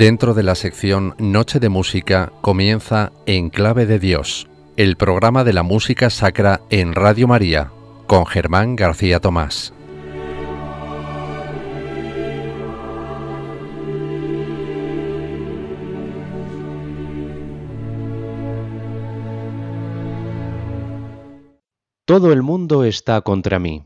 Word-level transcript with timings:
Dentro 0.00 0.32
de 0.32 0.42
la 0.42 0.54
sección 0.54 1.14
Noche 1.18 1.60
de 1.60 1.68
Música 1.68 2.32
comienza 2.40 3.12
En 3.26 3.50
Clave 3.50 3.84
de 3.84 3.98
Dios, 3.98 4.48
el 4.78 4.96
programa 4.96 5.44
de 5.44 5.52
la 5.52 5.62
música 5.62 6.08
sacra 6.08 6.62
en 6.70 6.94
Radio 6.94 7.28
María, 7.28 7.70
con 8.06 8.24
Germán 8.24 8.76
García 8.76 9.20
Tomás. 9.20 9.74
Todo 22.06 22.32
el 22.32 22.40
mundo 22.40 22.84
está 22.84 23.20
contra 23.20 23.58
mí. 23.58 23.84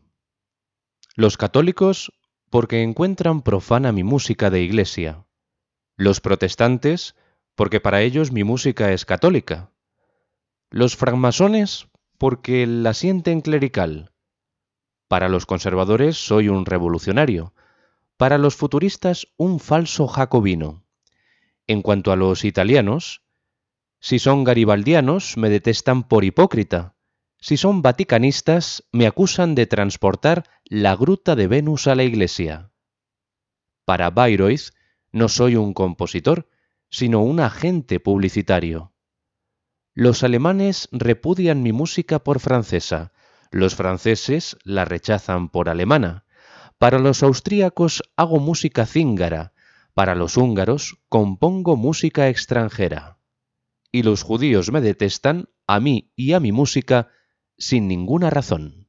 Los 1.16 1.36
católicos 1.36 2.12
porque 2.50 2.84
encuentran 2.84 3.42
profana 3.42 3.90
mi 3.90 4.04
música 4.04 4.50
de 4.50 4.62
iglesia 4.62 5.24
los 5.96 6.20
protestantes, 6.20 7.14
porque 7.54 7.80
para 7.80 8.02
ellos 8.02 8.32
mi 8.32 8.44
música 8.44 8.92
es 8.92 9.04
católica. 9.04 9.70
Los 10.70 10.96
francmasones, 10.96 11.88
porque 12.18 12.66
la 12.66 12.94
sienten 12.94 13.40
clerical. 13.40 14.12
Para 15.08 15.28
los 15.28 15.46
conservadores 15.46 16.16
soy 16.16 16.48
un 16.48 16.66
revolucionario. 16.66 17.54
Para 18.16 18.38
los 18.38 18.56
futuristas 18.56 19.28
un 19.36 19.60
falso 19.60 20.08
jacobino. 20.08 20.84
En 21.66 21.82
cuanto 21.82 22.12
a 22.12 22.16
los 22.16 22.44
italianos, 22.44 23.22
si 24.00 24.18
son 24.18 24.44
garibaldianos 24.44 25.36
me 25.36 25.48
detestan 25.50 26.02
por 26.02 26.24
hipócrita. 26.24 26.94
Si 27.38 27.56
son 27.56 27.82
vaticanistas 27.82 28.84
me 28.90 29.06
acusan 29.06 29.54
de 29.54 29.66
transportar 29.66 30.44
la 30.64 30.96
gruta 30.96 31.36
de 31.36 31.46
Venus 31.46 31.86
a 31.86 31.94
la 31.94 32.04
iglesia. 32.04 32.70
Para 33.84 34.10
Bayreuth 34.10 34.72
no 35.14 35.28
soy 35.28 35.54
un 35.54 35.74
compositor, 35.74 36.48
sino 36.90 37.22
un 37.22 37.38
agente 37.38 38.00
publicitario. 38.00 38.92
Los 39.94 40.24
alemanes 40.24 40.88
repudian 40.90 41.62
mi 41.62 41.72
música 41.72 42.18
por 42.18 42.40
francesa, 42.40 43.12
los 43.52 43.76
franceses 43.76 44.56
la 44.64 44.84
rechazan 44.84 45.50
por 45.50 45.68
alemana. 45.68 46.24
Para 46.78 46.98
los 46.98 47.22
austríacos 47.22 48.02
hago 48.16 48.40
música 48.40 48.86
cíngara, 48.86 49.52
para 49.94 50.16
los 50.16 50.36
húngaros 50.36 50.98
compongo 51.08 51.76
música 51.76 52.28
extranjera. 52.28 53.20
Y 53.92 54.02
los 54.02 54.24
judíos 54.24 54.72
me 54.72 54.80
detestan, 54.80 55.48
a 55.68 55.78
mí 55.78 56.10
y 56.16 56.32
a 56.32 56.40
mi 56.40 56.50
música, 56.50 57.10
sin 57.56 57.86
ninguna 57.86 58.30
razón. 58.30 58.83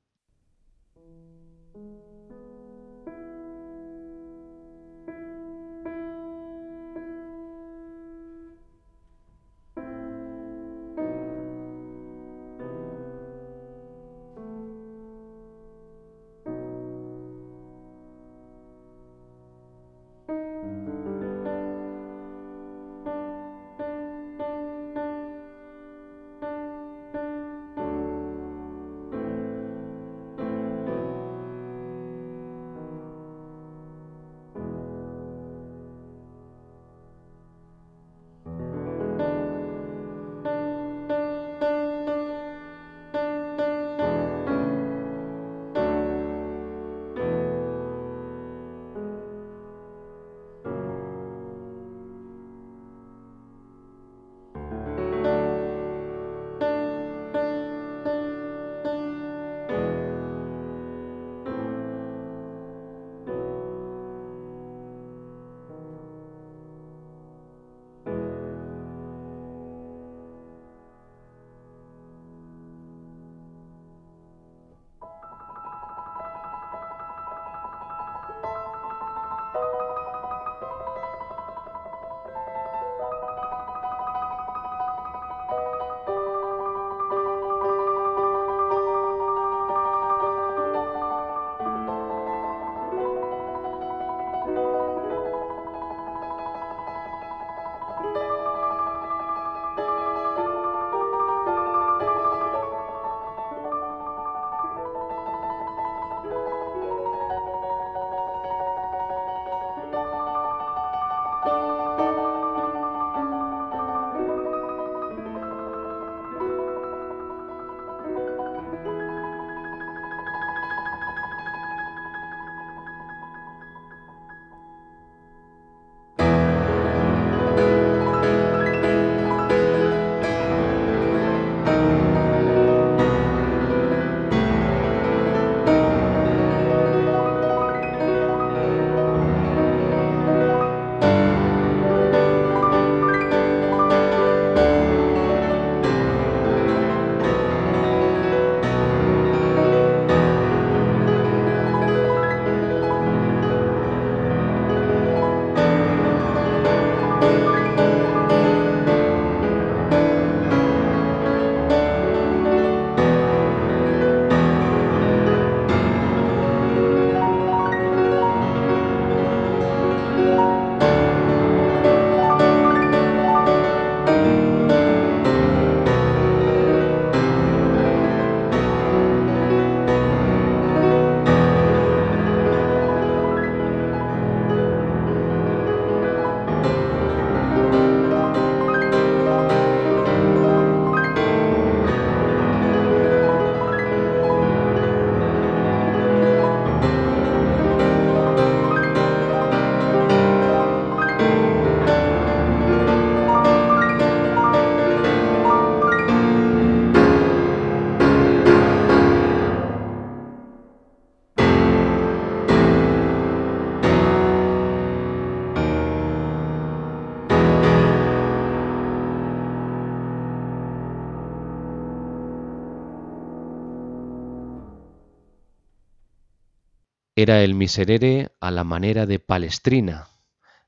Era 227.17 227.44
el 227.44 227.56
Miserere 227.56 228.33
a 228.41 228.51
la 228.51 228.65
manera 228.65 229.06
de 229.06 229.19
Palestrina, 229.19 230.09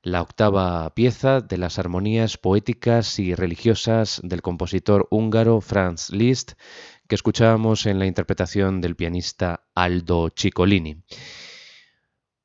la 0.02 0.22
octava 0.22 0.88
pieza 0.94 1.42
de 1.42 1.58
las 1.58 1.78
armonías 1.78 2.38
poéticas 2.38 3.18
y 3.18 3.34
religiosas 3.34 4.22
del 4.24 4.40
compositor 4.40 5.08
húngaro 5.10 5.60
Franz 5.60 6.08
Liszt, 6.08 6.52
que 7.06 7.16
escuchábamos 7.16 7.84
en 7.84 7.98
la 7.98 8.06
interpretación 8.06 8.80
del 8.80 8.96
pianista 8.96 9.68
Aldo 9.74 10.30
Ciccolini. 10.34 11.02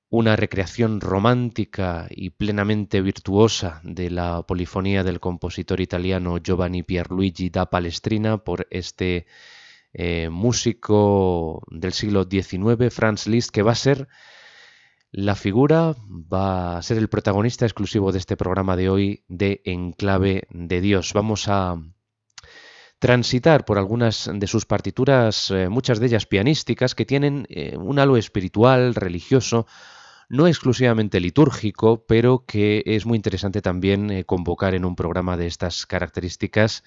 Una 0.09 0.35
recreación 0.35 0.99
romántica 0.99 2.07
y 2.09 2.31
plenamente 2.31 3.01
virtuosa 3.01 3.79
de 3.85 4.09
la 4.09 4.43
polifonía 4.45 5.05
del 5.05 5.21
compositor 5.21 5.79
italiano 5.79 6.39
Giovanni 6.39 6.83
Pierluigi 6.83 7.49
da 7.49 7.69
Palestrina 7.69 8.37
por 8.37 8.67
este 8.69 9.27
eh, 9.93 10.29
músico 10.29 11.61
del 11.69 11.93
siglo 11.93 12.27
XIX, 12.29 12.91
Franz 12.91 13.27
Liszt, 13.27 13.51
que 13.51 13.61
va 13.61 13.73
a 13.73 13.75
ser 13.75 14.07
la 15.11 15.35
figura, 15.35 15.95
va 16.09 16.77
a 16.77 16.81
ser 16.81 16.97
el 16.97 17.09
protagonista 17.09 17.65
exclusivo 17.65 18.11
de 18.11 18.17
este 18.17 18.35
programa 18.35 18.75
de 18.75 18.89
hoy 18.89 19.23
de 19.27 19.61
Enclave 19.65 20.47
de 20.49 20.81
Dios. 20.81 21.13
Vamos 21.13 21.47
a 21.47 21.75
transitar 22.97 23.65
por 23.65 23.77
algunas 23.77 24.31
de 24.33 24.47
sus 24.47 24.65
partituras, 24.65 25.51
eh, 25.51 25.69
muchas 25.69 25.99
de 25.99 26.07
ellas 26.07 26.25
pianísticas, 26.25 26.95
que 26.95 27.05
tienen 27.05 27.45
eh, 27.49 27.77
un 27.77 27.99
halo 27.99 28.17
espiritual, 28.17 28.95
religioso, 28.95 29.67
no 30.29 30.47
exclusivamente 30.47 31.19
litúrgico, 31.19 32.03
pero 32.07 32.45
que 32.47 32.81
es 32.87 33.05
muy 33.05 33.17
interesante 33.17 33.61
también 33.61 34.23
convocar 34.23 34.73
en 34.73 34.85
un 34.85 34.95
programa 34.95 35.37
de 35.37 35.45
estas 35.45 35.85
características 35.85 36.83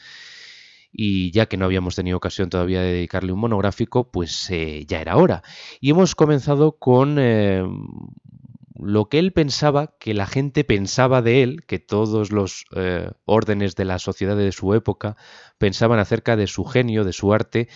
y 0.92 1.30
ya 1.30 1.46
que 1.46 1.56
no 1.56 1.64
habíamos 1.64 1.96
tenido 1.96 2.16
ocasión 2.16 2.50
todavía 2.50 2.80
de 2.80 2.92
dedicarle 2.92 3.32
un 3.32 3.40
monográfico, 3.40 4.10
pues 4.10 4.50
eh, 4.50 4.84
ya 4.86 5.00
era 5.00 5.16
hora. 5.16 5.42
Y 5.80 5.90
hemos 5.90 6.14
comenzado 6.14 6.78
con 6.78 7.16
eh, 7.18 7.64
lo 8.74 9.08
que 9.08 9.18
él 9.18 9.32
pensaba, 9.32 9.96
que 9.98 10.14
la 10.14 10.26
gente 10.26 10.64
pensaba 10.64 11.22
de 11.22 11.42
él, 11.42 11.64
que 11.66 11.78
todos 11.78 12.32
los 12.32 12.64
eh, 12.74 13.10
órdenes 13.24 13.74
de 13.76 13.84
la 13.84 13.98
sociedad 13.98 14.36
de 14.36 14.52
su 14.52 14.74
época 14.74 15.16
pensaban 15.58 15.98
acerca 15.98 16.36
de 16.36 16.46
su 16.46 16.64
genio, 16.64 17.04
de 17.04 17.12
su 17.12 17.32
arte, 17.32 17.68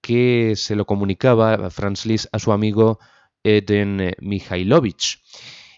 que 0.00 0.54
se 0.56 0.76
lo 0.76 0.84
comunicaba 0.84 1.70
Franz 1.70 2.06
Liszt 2.06 2.26
a 2.32 2.38
su 2.38 2.52
amigo 2.52 2.98
Eden 3.44 4.14
Mikhailovich 4.20 5.20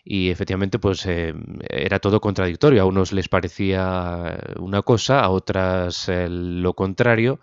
y 0.05 0.29
efectivamente 0.31 0.79
pues 0.79 1.07
eh, 1.07 1.35
era 1.69 1.99
todo 1.99 2.21
contradictorio. 2.21 2.83
A 2.83 2.85
unos 2.85 3.13
les 3.13 3.29
parecía 3.29 4.39
una 4.59 4.83
cosa, 4.83 5.21
a 5.21 5.31
otras 5.31 6.09
eh, 6.09 6.29
lo 6.29 6.75
contrario. 6.75 7.41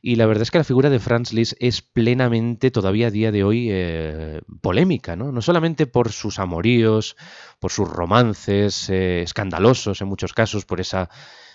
Y 0.00 0.14
la 0.14 0.26
verdad 0.26 0.42
es 0.42 0.50
que 0.52 0.58
la 0.58 0.64
figura 0.64 0.90
de 0.90 1.00
Franz 1.00 1.32
Liszt 1.32 1.54
es 1.58 1.82
plenamente 1.82 2.70
todavía 2.70 3.08
a 3.08 3.10
día 3.10 3.32
de 3.32 3.42
hoy 3.42 3.68
eh, 3.70 4.40
polémica, 4.60 5.16
¿no? 5.16 5.32
No 5.32 5.42
solamente 5.42 5.86
por 5.86 6.12
sus 6.12 6.38
amoríos, 6.38 7.16
por 7.58 7.72
sus 7.72 7.88
romances 7.88 8.88
escandalosos 8.88 10.00
en 10.00 10.08
muchos 10.08 10.32
casos, 10.32 10.64
por 10.64 10.80
esa 10.80 11.10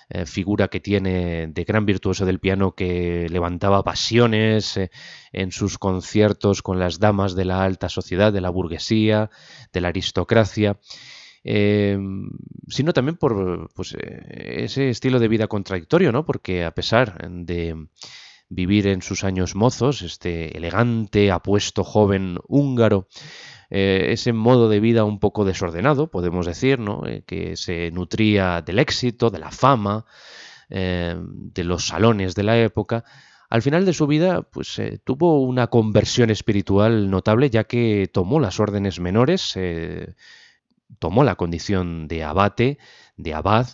eh, 0.09 0.25
figura 0.25 0.67
que 0.67 0.79
tiene 0.79 1.47
de 1.47 1.63
gran 1.63 1.85
virtuoso 1.85 2.25
del 2.25 2.39
piano 2.39 2.73
que 2.73 3.27
levantaba 3.29 3.83
pasiones 3.83 4.77
eh, 4.77 4.91
en 5.31 5.51
sus 5.51 5.77
conciertos 5.77 6.61
con 6.61 6.79
las 6.79 6.99
damas 6.99 7.35
de 7.35 7.45
la 7.45 7.63
alta 7.63 7.89
sociedad, 7.89 8.33
de 8.33 8.41
la 8.41 8.49
burguesía, 8.49 9.29
de 9.71 9.81
la 9.81 9.89
aristocracia. 9.89 10.77
Eh, 11.45 11.97
sino 12.69 12.93
también 12.93 13.17
por 13.17 13.69
pues, 13.73 13.95
ese 13.99 14.89
estilo 14.89 15.19
de 15.19 15.27
vida 15.27 15.47
contradictorio, 15.47 16.11
¿no? 16.11 16.25
Porque 16.25 16.63
a 16.63 16.71
pesar 16.71 17.29
de 17.29 17.87
vivir 18.49 18.87
en 18.87 19.01
sus 19.01 19.23
años 19.23 19.55
mozos, 19.55 20.01
este 20.01 20.57
elegante, 20.57 21.31
apuesto 21.31 21.83
joven 21.83 22.37
húngaro, 22.47 23.07
eh, 23.69 24.07
ese 24.09 24.33
modo 24.33 24.69
de 24.69 24.79
vida 24.79 25.03
un 25.03 25.19
poco 25.19 25.45
desordenado, 25.45 26.09
podemos 26.09 26.45
decir, 26.45 26.79
¿no? 26.79 27.05
Eh, 27.07 27.23
que 27.25 27.55
se 27.55 27.91
nutría 27.91 28.61
del 28.61 28.79
éxito, 28.79 29.29
de 29.29 29.39
la 29.39 29.51
fama, 29.51 30.05
eh, 30.69 31.15
de 31.17 31.63
los 31.63 31.87
salones 31.87 32.35
de 32.35 32.43
la 32.43 32.59
época, 32.59 33.03
al 33.49 33.61
final 33.61 33.85
de 33.85 33.93
su 33.93 34.07
vida, 34.07 34.41
pues 34.41 34.81
tuvo 35.03 35.41
una 35.41 35.67
conversión 35.67 36.31
espiritual 36.31 37.11
notable, 37.11 37.51
ya 37.51 37.65
que 37.65 38.09
tomó 38.11 38.39
las 38.39 38.59
órdenes 38.59 38.99
menores, 38.99 39.55
tomó 40.97 41.23
la 41.23 41.35
condición 41.35 42.07
de 42.07 42.23
abate, 42.23 42.79
de 43.15 43.33
abad, 43.35 43.67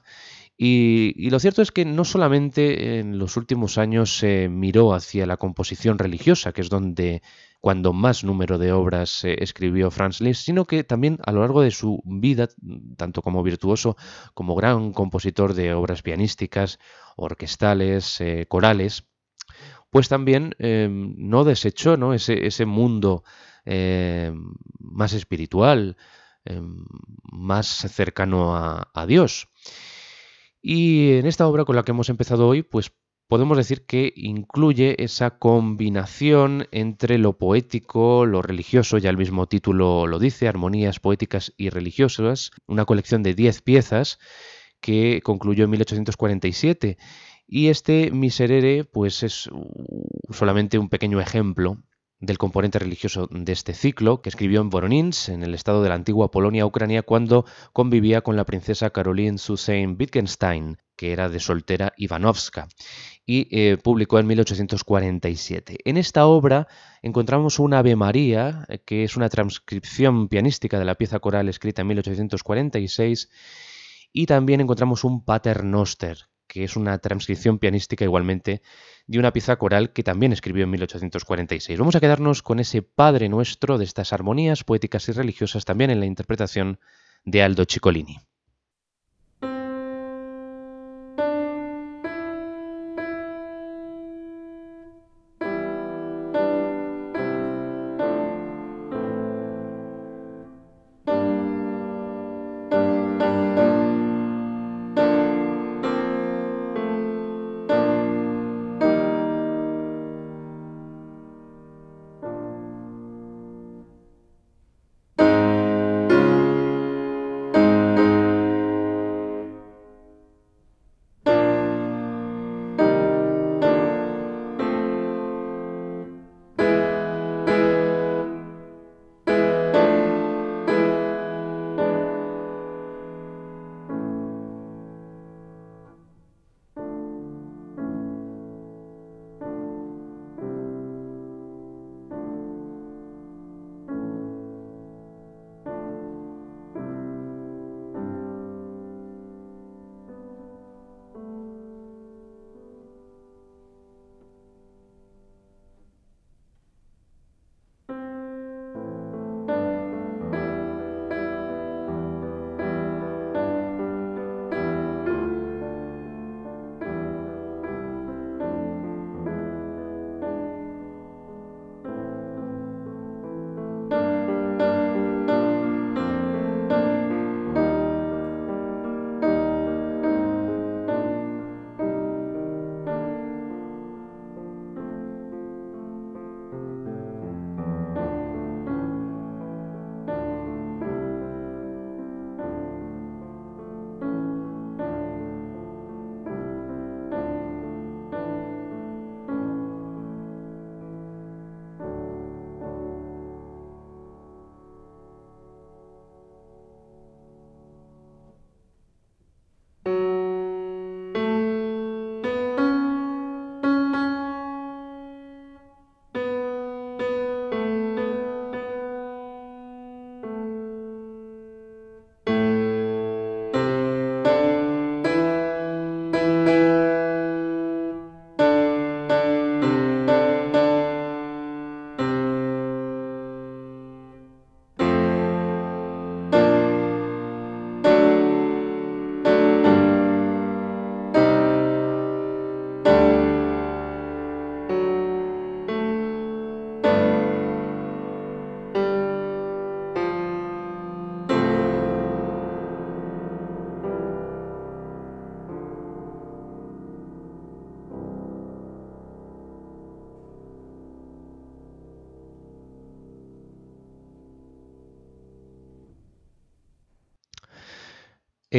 y, 0.58 1.14
y, 1.16 1.30
lo 1.30 1.40
cierto 1.40 1.62
es 1.62 1.72
que 1.72 1.86
no 1.86 2.04
solamente 2.04 3.00
en 3.00 3.18
los 3.18 3.38
últimos 3.38 3.78
años 3.78 4.18
se 4.18 4.50
miró 4.50 4.94
hacia 4.94 5.26
la 5.26 5.38
composición 5.38 5.98
religiosa, 5.98 6.52
que 6.52 6.60
es 6.60 6.70
donde 6.70 7.22
cuando 7.60 7.92
más 7.94 8.24
número 8.24 8.58
de 8.58 8.72
obras 8.72 9.24
escribió 9.24 9.92
Franz 9.92 10.22
Liszt, 10.22 10.46
sino 10.46 10.66
que 10.66 10.84
también 10.84 11.20
a 11.26 11.32
lo 11.32 11.42
largo 11.42 11.62
de 11.62 11.72
su 11.72 12.02
vida, 12.06 12.48
tanto 12.96 13.22
como 13.22 13.44
virtuoso 13.44 13.98
como 14.34 14.56
gran 14.56 14.94
compositor 14.94 15.54
de 15.54 15.74
obras 15.74 16.02
pianísticas, 16.02 16.80
orquestales, 17.18 18.22
eh, 18.22 18.46
corales, 18.48 19.06
pues 19.90 20.08
también 20.08 20.56
em, 20.60 21.16
no 21.18 21.44
desechó 21.44 21.98
¿no? 21.98 22.14
Ese, 22.14 22.46
ese, 22.48 22.66
mundo 22.66 23.24
em, 23.66 24.54
más 24.80 25.14
espiritual, 25.14 25.98
em, 26.46 26.86
más 27.32 27.68
cercano 27.68 28.56
a, 28.56 28.90
a 28.94 29.06
Dios. 29.06 29.50
Y 30.62 31.14
en 31.14 31.26
esta 31.26 31.48
obra 31.48 31.66
con 31.66 31.76
la 31.76 31.84
que 31.84 31.92
hemos 31.92 32.10
empezado 32.10 32.48
hoy, 32.48 32.64
pues 32.64 32.92
podemos 33.30 33.58
decir 33.58 33.86
que 33.86 34.12
incluye 34.16 35.02
esa 35.04 35.38
combinación 35.38 36.68
entre 36.72 37.20
lo 37.20 37.38
poético, 37.38 38.26
lo 38.26 38.42
religioso, 38.42 38.98
ya 38.98 39.12
el 39.12 39.18
mismo 39.18 39.46
título 39.46 40.08
lo 40.08 40.18
dice, 40.18 40.48
armonías 40.48 41.00
poéticas 41.00 41.54
y 41.56 41.70
religiosas, 41.70 42.50
una 42.66 42.86
colección 42.86 43.22
de 43.22 43.36
10 43.36 43.62
piezas 43.62 44.18
que 44.81 45.21
concluyó 45.24 45.66
en 45.66 45.69
1847. 45.69 46.98
Y 47.48 47.68
este 47.68 48.09
Miserere, 48.09 48.83
pues 48.83 49.21
es 49.21 49.48
solamente 50.31 50.80
un 50.80 50.90
pequeño 50.90 51.21
ejemplo 51.21 51.78
del 52.19 52.38
componente 52.38 52.80
religioso 52.80 53.28
de 53.31 53.52
este 53.52 53.73
ciclo, 53.73 54.21
que 54.21 54.30
escribió 54.30 54.61
en 54.61 54.69
Voronins, 54.69 55.30
en 55.30 55.44
el 55.44 55.54
estado 55.54 55.81
de 55.81 55.90
la 55.90 55.95
antigua 55.95 56.31
Polonia 56.31 56.66
Ucrania, 56.66 57.04
cuando 57.04 57.45
convivía 57.71 58.21
con 58.21 58.35
la 58.35 58.45
princesa 58.45 58.90
Caroline 58.90 59.38
Susein 59.38 59.95
Wittgenstein, 59.97 60.78
que 60.95 61.14
era 61.14 61.30
de 61.30 61.40
soltera 61.40 61.94
Ivanovska, 61.95 62.68
y 63.26 63.47
eh, 63.52 63.78
publicó 63.78 64.19
en 64.19 64.28
1847. 64.28 65.78
En 65.85 65.95
esta 65.95 66.26
obra 66.26 66.68
encontramos 67.02 67.59
una 67.59 67.80
Ave 67.80 67.95
María, 67.95 68.66
eh, 68.68 68.80
que 68.80 69.04
es 69.04 69.16
una 69.16 69.30
transcripción 69.30 70.28
pianística 70.28 70.78
de 70.78 70.85
la 70.85 70.95
pieza 70.95 71.19
coral 71.19 71.47
escrita 71.47 71.83
en 71.83 71.88
1846, 71.88 73.30
y 74.11 74.26
también 74.26 74.59
encontramos 74.59 75.04
un 75.06 75.23
Pater 75.23 75.64
Noster, 75.64 76.28
que 76.50 76.66
es 76.66 76.76
una 76.76 76.98
transcripción 76.98 77.60
pianística 77.60 78.04
igualmente 78.04 78.62
de 79.08 79.20
una 79.20 79.32
pieza 79.32 79.56
coral 79.56 79.94
que 79.94 80.04
también 80.04 80.34
escribió 80.34 80.66
en 80.66 80.72
1846. 80.72 81.80
Vamos 81.80 81.96
a 81.96 82.02
quedarnos 82.02 82.44
con 82.44 82.60
ese 82.60 82.82
Padre 82.82 83.30
Nuestro 83.30 83.78
de 83.78 83.86
estas 83.86 84.12
armonías 84.12 84.66
poéticas 84.66 85.08
y 85.08 85.14
religiosas 85.14 85.64
también 85.64 85.92
en 85.92 86.02
la 86.02 86.08
interpretación 86.08 86.80
de 87.24 87.44
Aldo 87.44 87.64
Ciccolini. 87.70 88.18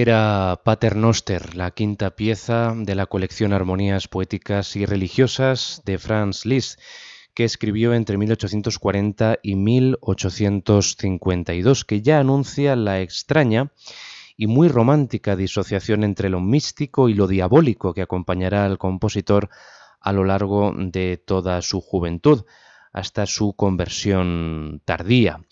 Era 0.00 0.60
Pater 0.64 0.96
Noster, 0.96 1.54
la 1.56 1.72
quinta 1.72 2.16
pieza 2.16 2.72
de 2.74 2.94
la 2.94 3.04
colección 3.04 3.52
Armonías 3.52 4.08
Poéticas 4.08 4.74
y 4.74 4.86
Religiosas 4.86 5.82
de 5.84 5.98
Franz 5.98 6.46
Liszt, 6.46 6.80
que 7.34 7.44
escribió 7.44 7.92
entre 7.92 8.16
1840 8.16 9.40
y 9.42 9.56
1852, 9.56 11.84
que 11.84 12.00
ya 12.00 12.18
anuncia 12.18 12.76
la 12.76 13.02
extraña 13.02 13.72
y 14.38 14.46
muy 14.46 14.68
romántica 14.68 15.36
disociación 15.36 16.02
entre 16.02 16.30
lo 16.30 16.40
místico 16.40 17.10
y 17.10 17.14
lo 17.14 17.26
diabólico 17.26 17.92
que 17.92 18.00
acompañará 18.00 18.64
al 18.64 18.78
compositor 18.78 19.50
a 20.00 20.14
lo 20.14 20.24
largo 20.24 20.72
de 20.78 21.18
toda 21.18 21.60
su 21.60 21.82
juventud, 21.82 22.46
hasta 22.94 23.26
su 23.26 23.52
conversión 23.52 24.80
tardía. 24.86 25.42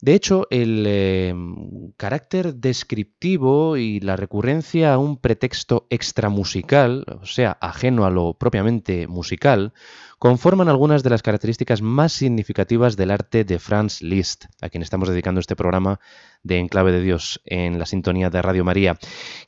De 0.00 0.14
hecho, 0.14 0.46
el 0.50 0.86
em, 0.86 1.92
carácter 1.96 2.54
descriptivo 2.54 3.76
y 3.76 3.98
la 3.98 4.14
recurrencia 4.14 4.94
a 4.94 4.98
un 4.98 5.16
pretexto 5.16 5.88
extramusical, 5.90 7.04
o 7.20 7.26
sea, 7.26 7.58
ajeno 7.60 8.04
a 8.04 8.10
lo 8.10 8.34
propiamente 8.34 9.08
musical, 9.08 9.72
conforman 10.18 10.68
algunas 10.68 11.02
de 11.02 11.10
las 11.10 11.22
características 11.22 11.80
más 11.80 12.12
significativas 12.12 12.96
del 12.96 13.12
arte 13.12 13.44
de 13.44 13.58
Franz 13.58 14.02
Liszt, 14.02 14.46
a 14.60 14.68
quien 14.68 14.82
estamos 14.82 15.08
dedicando 15.08 15.40
este 15.40 15.54
programa 15.54 16.00
de 16.42 16.58
Enclave 16.58 16.92
de 16.92 17.02
Dios 17.02 17.40
en 17.44 17.78
la 17.78 17.86
sintonía 17.86 18.28
de 18.28 18.42
Radio 18.42 18.64
María, 18.64 18.98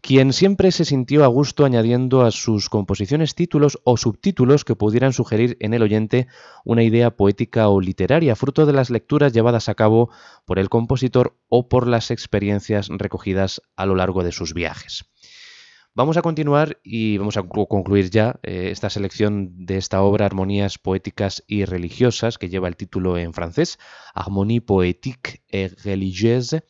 quien 0.00 0.32
siempre 0.32 0.70
se 0.70 0.84
sintió 0.84 1.24
a 1.24 1.28
gusto 1.28 1.64
añadiendo 1.64 2.22
a 2.22 2.30
sus 2.30 2.68
composiciones 2.68 3.34
títulos 3.34 3.80
o 3.84 3.96
subtítulos 3.96 4.64
que 4.64 4.76
pudieran 4.76 5.12
sugerir 5.12 5.56
en 5.60 5.74
el 5.74 5.82
oyente 5.82 6.28
una 6.64 6.84
idea 6.84 7.16
poética 7.16 7.68
o 7.68 7.80
literaria, 7.80 8.36
fruto 8.36 8.64
de 8.64 8.72
las 8.72 8.90
lecturas 8.90 9.32
llevadas 9.32 9.68
a 9.68 9.74
cabo 9.74 10.10
por 10.44 10.60
el 10.60 10.68
compositor 10.68 11.36
o 11.48 11.68
por 11.68 11.88
las 11.88 12.12
experiencias 12.12 12.88
recogidas 12.90 13.60
a 13.76 13.86
lo 13.86 13.96
largo 13.96 14.22
de 14.22 14.32
sus 14.32 14.54
viajes. 14.54 15.09
Vamos 16.00 16.16
a 16.16 16.22
continuar 16.22 16.78
y 16.82 17.18
vamos 17.18 17.36
a 17.36 17.42
concluir 17.42 18.08
ya 18.08 18.40
eh, 18.42 18.70
esta 18.70 18.88
selección 18.88 19.66
de 19.66 19.76
esta 19.76 20.00
obra 20.00 20.24
Armonías 20.24 20.78
Poéticas 20.78 21.44
y 21.46 21.66
Religiosas, 21.66 22.38
que 22.38 22.48
lleva 22.48 22.68
el 22.68 22.76
título 22.76 23.18
en 23.18 23.34
francés, 23.34 23.78
Harmonie 24.14 24.62
Poétique 24.62 25.42
et 25.50 25.78
Religieuse. 25.84 26.64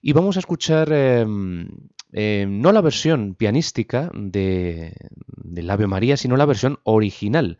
Y 0.00 0.14
vamos 0.14 0.36
a 0.36 0.40
escuchar 0.40 0.90
em, 0.94 1.68
em, 2.12 2.62
no 2.62 2.72
la 2.72 2.80
versión 2.80 3.34
pianística 3.34 4.10
de, 4.14 4.94
del 5.36 5.68
Ave 5.68 5.86
María, 5.86 6.16
sino 6.16 6.38
la 6.38 6.46
versión 6.46 6.78
original. 6.84 7.58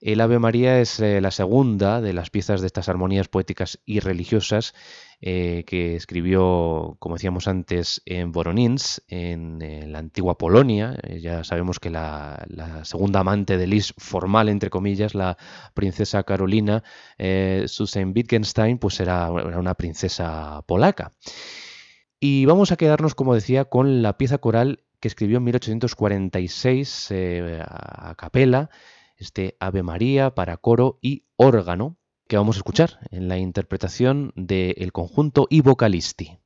El 0.00 0.20
Ave 0.20 0.38
María 0.38 0.80
es 0.80 1.00
eh, 1.00 1.20
la 1.20 1.32
segunda 1.32 2.00
de 2.00 2.12
las 2.12 2.30
piezas 2.30 2.60
de 2.60 2.68
estas 2.68 2.88
armonías 2.88 3.26
poéticas 3.26 3.80
y 3.84 3.98
religiosas 3.98 4.72
eh, 5.20 5.64
que 5.66 5.96
escribió, 5.96 6.96
como 7.00 7.16
decíamos 7.16 7.48
antes, 7.48 8.02
en 8.06 8.30
Voronins, 8.30 9.02
en, 9.08 9.58
la 9.92 9.98
antigua 9.98 10.38
Polonia. 10.38 10.96
Eh, 11.02 11.20
ya 11.20 11.42
sabemos 11.42 11.80
que 11.80 11.90
la, 11.90 12.46
segunda 12.84 13.20
amante 13.20 13.58
de 13.58 13.66
Lis, 13.66 13.94
formal 13.98 14.48
entre 14.48 14.70
comillas, 14.70 15.16
la 15.16 15.36
princesa 15.74 16.22
Carolina 16.22 16.84
eh, 17.18 17.64
Susan 17.66 18.12
Wittgenstein, 18.14 18.78
pues 18.78 19.00
era, 19.00 19.30
una 19.30 19.74
princesa 19.74 20.62
polaca. 20.66 21.10
Y 22.20 22.44
vamos 22.44 22.70
a 22.70 22.76
quedarnos, 22.76 23.16
como 23.16 23.34
decía, 23.34 23.64
con 23.64 24.02
la 24.02 24.18
pieza 24.18 24.38
coral 24.38 24.84
que 25.00 25.08
escribió 25.08 25.38
en 25.38 25.44
1846 25.44 27.12
a 27.60 28.14
capela, 28.16 28.70
este 29.16 29.56
Ave 29.58 29.82
María 29.82 30.34
para 30.34 30.56
coro 30.56 30.98
y 31.00 31.24
órgano, 31.36 31.96
que 32.28 32.36
vamos 32.36 32.56
a 32.56 32.60
escuchar 32.60 33.00
en 33.10 33.26
la 33.26 33.38
interpretación 33.38 34.32
del 34.36 34.92
conjunto 34.92 35.46
y 35.50 35.62
vocalisti. 35.62 36.38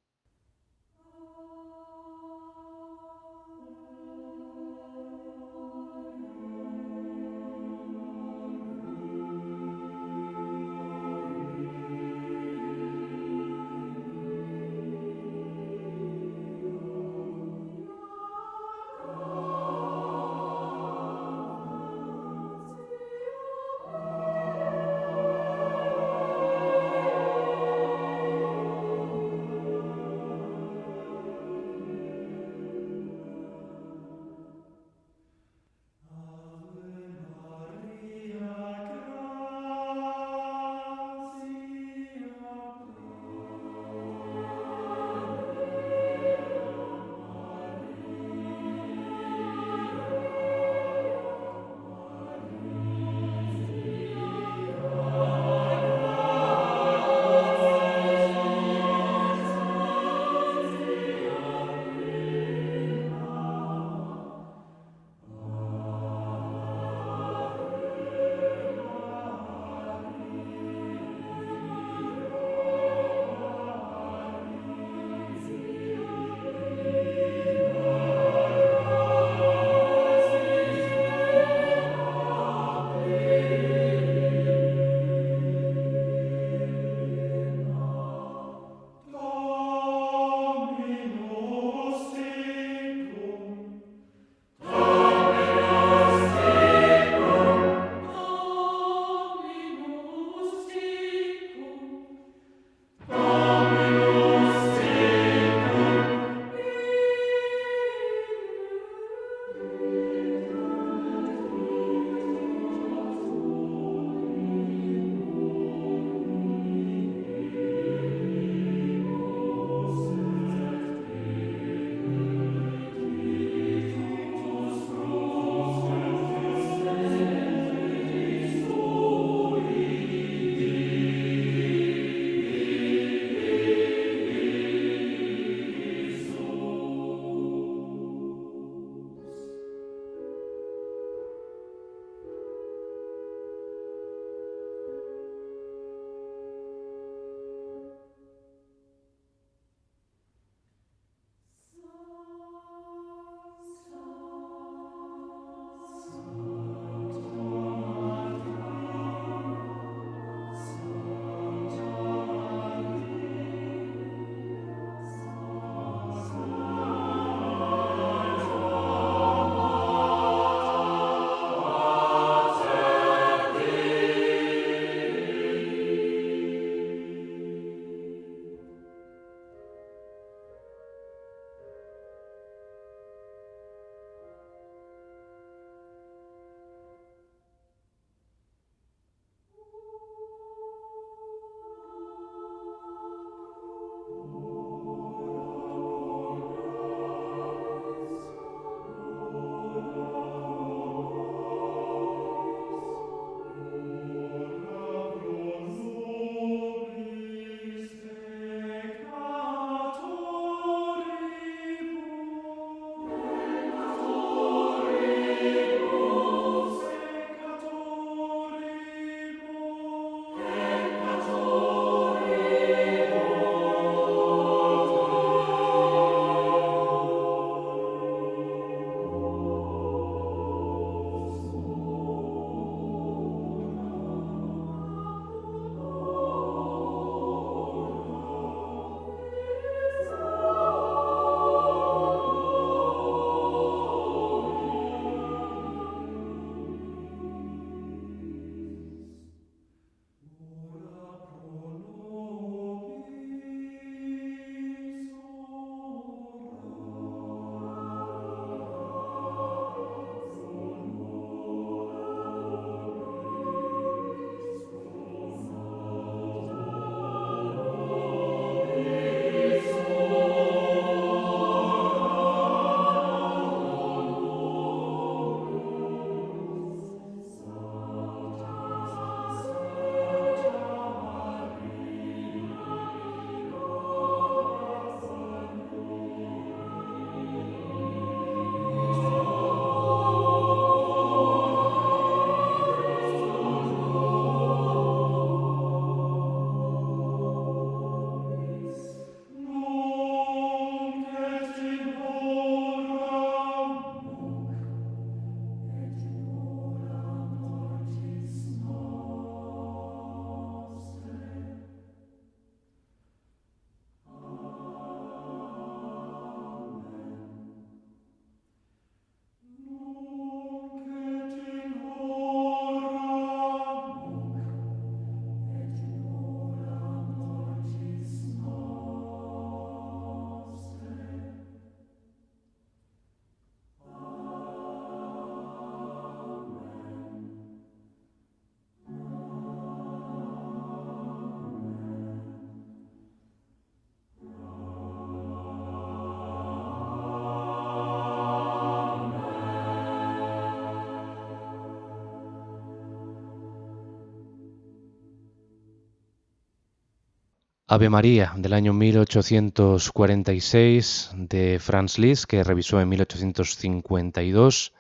Ave 357.72 357.88
María 357.88 358.34
del 358.36 358.52
año 358.52 358.74
1846 358.74 361.12
de 361.16 361.58
Franz 361.58 361.96
Liszt, 361.96 362.26
que 362.26 362.44
revisó 362.44 362.78
en 362.82 362.90
1852, 362.90 364.74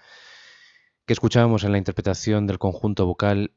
que 1.06 1.12
escuchábamos 1.14 1.64
en 1.64 1.72
la 1.72 1.78
interpretación 1.78 2.46
del 2.46 2.58
conjunto 2.58 3.06
vocal 3.06 3.54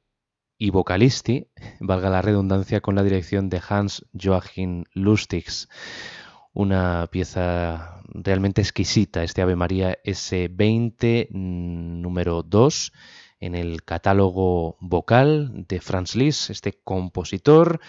y 0.58 0.70
vocalisti, 0.70 1.50
valga 1.82 2.10
la 2.10 2.22
redundancia, 2.22 2.80
con 2.80 2.96
la 2.96 3.04
dirección 3.04 3.50
de 3.50 3.62
Hans 3.68 4.06
Joachim 4.14 4.86
Lustigs. 4.94 5.68
Una 6.54 7.10
pieza 7.12 8.00
realmente 8.06 8.62
exquisita, 8.62 9.22
este 9.22 9.42
Ave 9.42 9.58
María 9.58 9.98
S20 10.06 11.28
número 11.32 12.42
2 12.42 12.94
en 13.42 13.56
el 13.56 13.84
catálogo 13.84 14.78
vocal 14.80 15.66
de 15.68 15.82
Franz 15.82 16.16
Liszt, 16.16 16.52
este 16.52 16.72
compositor 16.72 17.82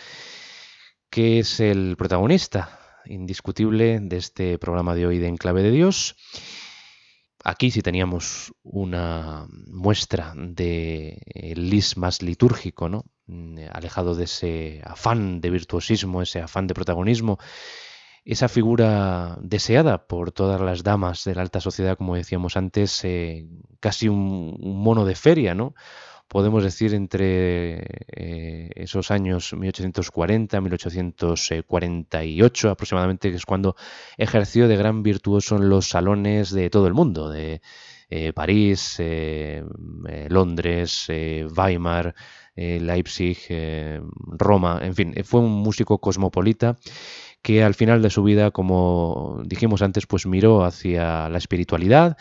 que 1.11 1.39
es 1.39 1.61
el 1.61 1.97
protagonista 1.97 2.79
indiscutible 3.07 4.01
de 4.01 4.17
este 4.17 4.59
programa 4.59 4.95
de 4.95 5.07
hoy 5.07 5.19
de 5.19 5.29
Enclave 5.29 5.63
de 5.63 5.71
Dios. 5.71 6.17
Aquí 7.45 7.71
sí 7.71 7.81
teníamos 7.81 8.53
una 8.63 9.47
muestra 9.69 10.33
de 10.37 11.23
Lis 11.55 11.97
más 11.97 12.23
litúrgico, 12.23 12.89
¿no? 12.89 13.05
Mm, 13.27 13.59
alejado 13.73 14.15
de 14.15 14.25
ese 14.25 14.83
afán 14.85 15.41
de 15.41 15.51
virtuosismo, 15.51 16.23
ese 16.23 16.41
afán 16.41 16.67
de 16.67 16.75
protagonismo, 16.75 17.39
esa 18.25 18.49
figura 18.49 19.39
deseada 19.41 20.07
por 20.09 20.33
todas 20.33 20.61
las 20.61 20.83
damas 20.83 21.23
de 21.23 21.37
la 21.37 21.43
alta 21.43 21.61
sociedad, 21.61 21.97
como 21.97 22.17
decíamos 22.17 22.57
antes, 22.57 23.05
eh, 23.05 23.47
casi 23.79 24.09
un 24.09 24.57
mono 24.61 25.05
de 25.05 25.15
feria, 25.15 25.55
¿no? 25.55 25.75
Podemos 26.29 26.65
decir, 26.65 26.95
entre 26.95 27.85
eh, 28.09 28.71
esos 28.75 29.11
años 29.11 29.53
1840, 29.53 30.61
1848 30.61 32.71
aproximadamente, 32.71 33.31
que 33.31 33.37
es 33.37 33.47
cuando 33.47 33.77
ejerció 34.17 34.69
de 34.69 34.77
gran 34.77 35.03
virtuoso 35.03 35.57
en 35.57 35.69
los 35.69 35.89
salones 35.89 36.51
de 36.51 36.71
todo 36.71 36.87
el 36.87 36.95
mundo, 36.95 37.31
de 37.31 37.61
eh, 38.11 38.33
París, 38.33 38.97
eh, 38.99 39.65
Londres, 40.29 41.09
Weimar, 41.57 42.15
Leipzig, 42.55 43.39
Roma, 44.39 44.81
en 44.83 44.95
fin, 44.95 45.15
fue 45.25 45.41
un 45.41 45.53
músico 45.53 45.99
cosmopolita 45.99 46.77
que 47.47 47.63
al 47.63 47.75
final 47.75 48.03
de 48.03 48.11
su 48.11 48.25
vida, 48.25 48.51
como 48.51 49.41
dijimos 49.45 49.81
antes, 49.83 50.07
pues 50.07 50.27
miró 50.27 50.65
hacia 50.65 51.29
la 51.29 51.39
espiritualidad, 51.39 52.17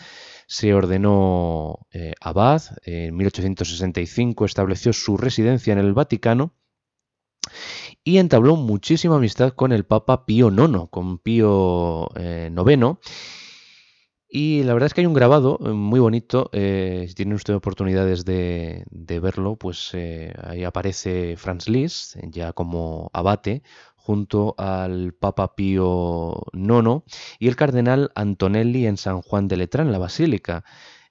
se 0.46 0.74
ordenó 0.74 1.86
eh, 1.92 2.14
abad, 2.20 2.62
en 2.84 3.16
1865 3.16 4.44
estableció 4.44 4.92
su 4.92 5.16
residencia 5.16 5.72
en 5.72 5.80
el 5.80 5.92
Vaticano 5.92 6.54
y 8.04 8.18
entabló 8.18 8.56
muchísima 8.56 9.16
amistad 9.16 9.52
con 9.52 9.72
el 9.72 9.84
Papa 9.84 10.24
Pío 10.24 10.50
IX, 10.50 10.88
con 10.90 11.18
Pío 11.18 12.08
IX. 12.14 12.16
Eh, 12.16 12.94
y 14.28 14.64
la 14.64 14.74
verdad 14.74 14.86
es 14.88 14.94
que 14.94 15.00
hay 15.00 15.06
un 15.06 15.14
grabado 15.14 15.58
eh, 15.64 15.70
muy 15.70 15.98
bonito, 15.98 16.50
si 16.52 17.14
tienen 17.14 17.34
ustedes 17.34 17.56
oportunidades 17.56 18.24
de, 18.24 18.84
de 18.90 19.20
verlo, 19.20 19.56
pues 19.56 19.92
ahí 20.42 20.62
aparece 20.62 21.36
Franz 21.36 21.68
Liszt, 21.68 22.16
ya 22.22 22.52
como 22.52 23.10
abate, 23.12 23.62
junto 24.06 24.54
al 24.56 25.14
Papa 25.14 25.56
Pío 25.56 26.44
IX 26.52 27.02
y 27.40 27.48
el 27.48 27.56
cardenal 27.56 28.12
Antonelli 28.14 28.86
en 28.86 28.98
San 28.98 29.20
Juan 29.20 29.48
de 29.48 29.56
Letrán, 29.56 29.90
la 29.90 29.98
basílica, 29.98 30.62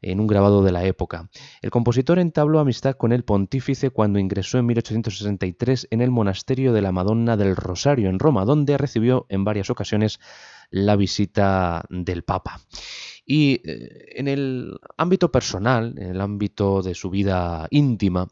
en 0.01 0.21
un 0.21 0.27
grabado 0.27 0.63
de 0.63 0.71
la 0.71 0.86
época. 0.86 1.29
El 1.62 1.71
compositor 1.71 2.19
entabló 2.19 2.60
amistad 2.60 2.95
con 2.95 3.12
el 3.12 3.25
pontífice 3.25 3.89
cuando 3.89 4.17
ingresó 4.17 4.60
en 4.60 4.67
1863 4.67 5.89
en 5.91 5.99
el 5.99 6.10
monasterio 6.10 6.71
de 6.71 6.81
la 6.81 6.93
Madonna 6.93 7.36
del 7.36 7.58
Rosario 7.58 8.08
en 8.08 8.17
Roma, 8.17 8.45
donde 8.45 8.77
recibió 8.77 9.25
en 9.27 9.43
varias 9.43 9.69
ocasiones 9.69 10.21
la 10.69 10.95
visita 10.95 11.84
del 11.89 12.23
Papa. 12.23 12.62
Y 13.25 13.62
eh, 13.69 14.13
en 14.15 14.29
el 14.29 14.79
ámbito 14.95 15.34
personal, 15.34 15.95
en 15.97 16.12
el 16.12 16.21
ámbito 16.21 16.81
de 16.81 16.95
su 16.95 17.10
vida 17.10 17.67
íntima, 17.71 18.29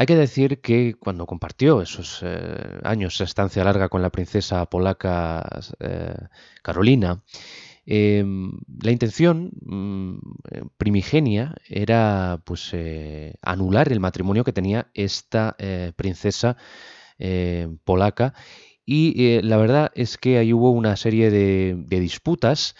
hay 0.00 0.06
que 0.06 0.16
decir 0.16 0.62
que 0.62 0.94
cuando 0.98 1.26
compartió 1.26 1.82
esos 1.82 2.20
eh, 2.22 2.80
años, 2.84 3.16
esa 3.16 3.24
estancia 3.24 3.62
larga 3.64 3.90
con 3.90 4.00
la 4.00 4.08
princesa 4.08 4.64
polaca 4.64 5.46
eh, 5.78 6.14
Carolina, 6.62 7.22
em, 7.84 8.50
la 8.82 8.92
intención 8.92 9.50
mm, 9.60 10.18
primigenia 10.78 11.54
era 11.68 12.40
pues 12.46 12.74
anular 13.42 13.92
el 13.92 14.00
matrimonio 14.00 14.42
que 14.42 14.54
tenía 14.54 14.90
esta 14.94 15.54
princesa 15.96 16.56
polaca. 17.84 18.32
Y 18.86 19.42
la 19.42 19.58
verdad 19.58 19.92
es 19.94 20.16
que 20.16 20.38
ahí 20.38 20.54
hubo 20.54 20.70
una 20.70 20.96
serie 20.96 21.30
de 21.30 22.00
disputas 22.00 22.74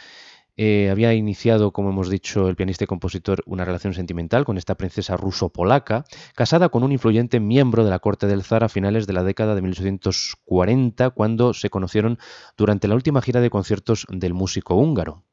eh, 0.57 0.89
había 0.91 1.15
iniciado, 1.15 1.73
como 1.73 1.91
hemos 1.91 2.09
dicho, 2.09 2.49
el 2.49 2.57
pianista 2.57 2.85
y 2.85 2.87
compositor 2.87 3.43
una 3.47 3.65
relación 3.65 3.95
sentimental 3.95 4.45
con 4.45 4.59
esta 4.59 4.77
princesa 4.77 5.17
ruso-polaca, 5.17 6.05
casada 6.35 6.69
con 6.69 6.83
un 6.83 6.93
influyente 6.93 7.41
miembro 7.41 7.85
de 7.85 7.91
la 7.91 7.99
corte 7.99 8.27
del 8.27 8.43
zar 8.43 8.65
a 8.65 8.69
finales 8.69 9.07
de 9.07 9.13
la 9.13 9.25
década 9.25 9.55
de 9.55 9.63
1840, 9.63 11.11
cuando 11.11 11.55
se 11.55 11.71
conocieron 11.71 12.19
durante 12.57 12.89
la 12.89 12.95
última 12.95 13.23
gira 13.23 13.41
de 13.41 13.51
conciertos 13.51 14.07
del 14.09 14.35
músico 14.35 14.75
húngaro. 14.75 15.25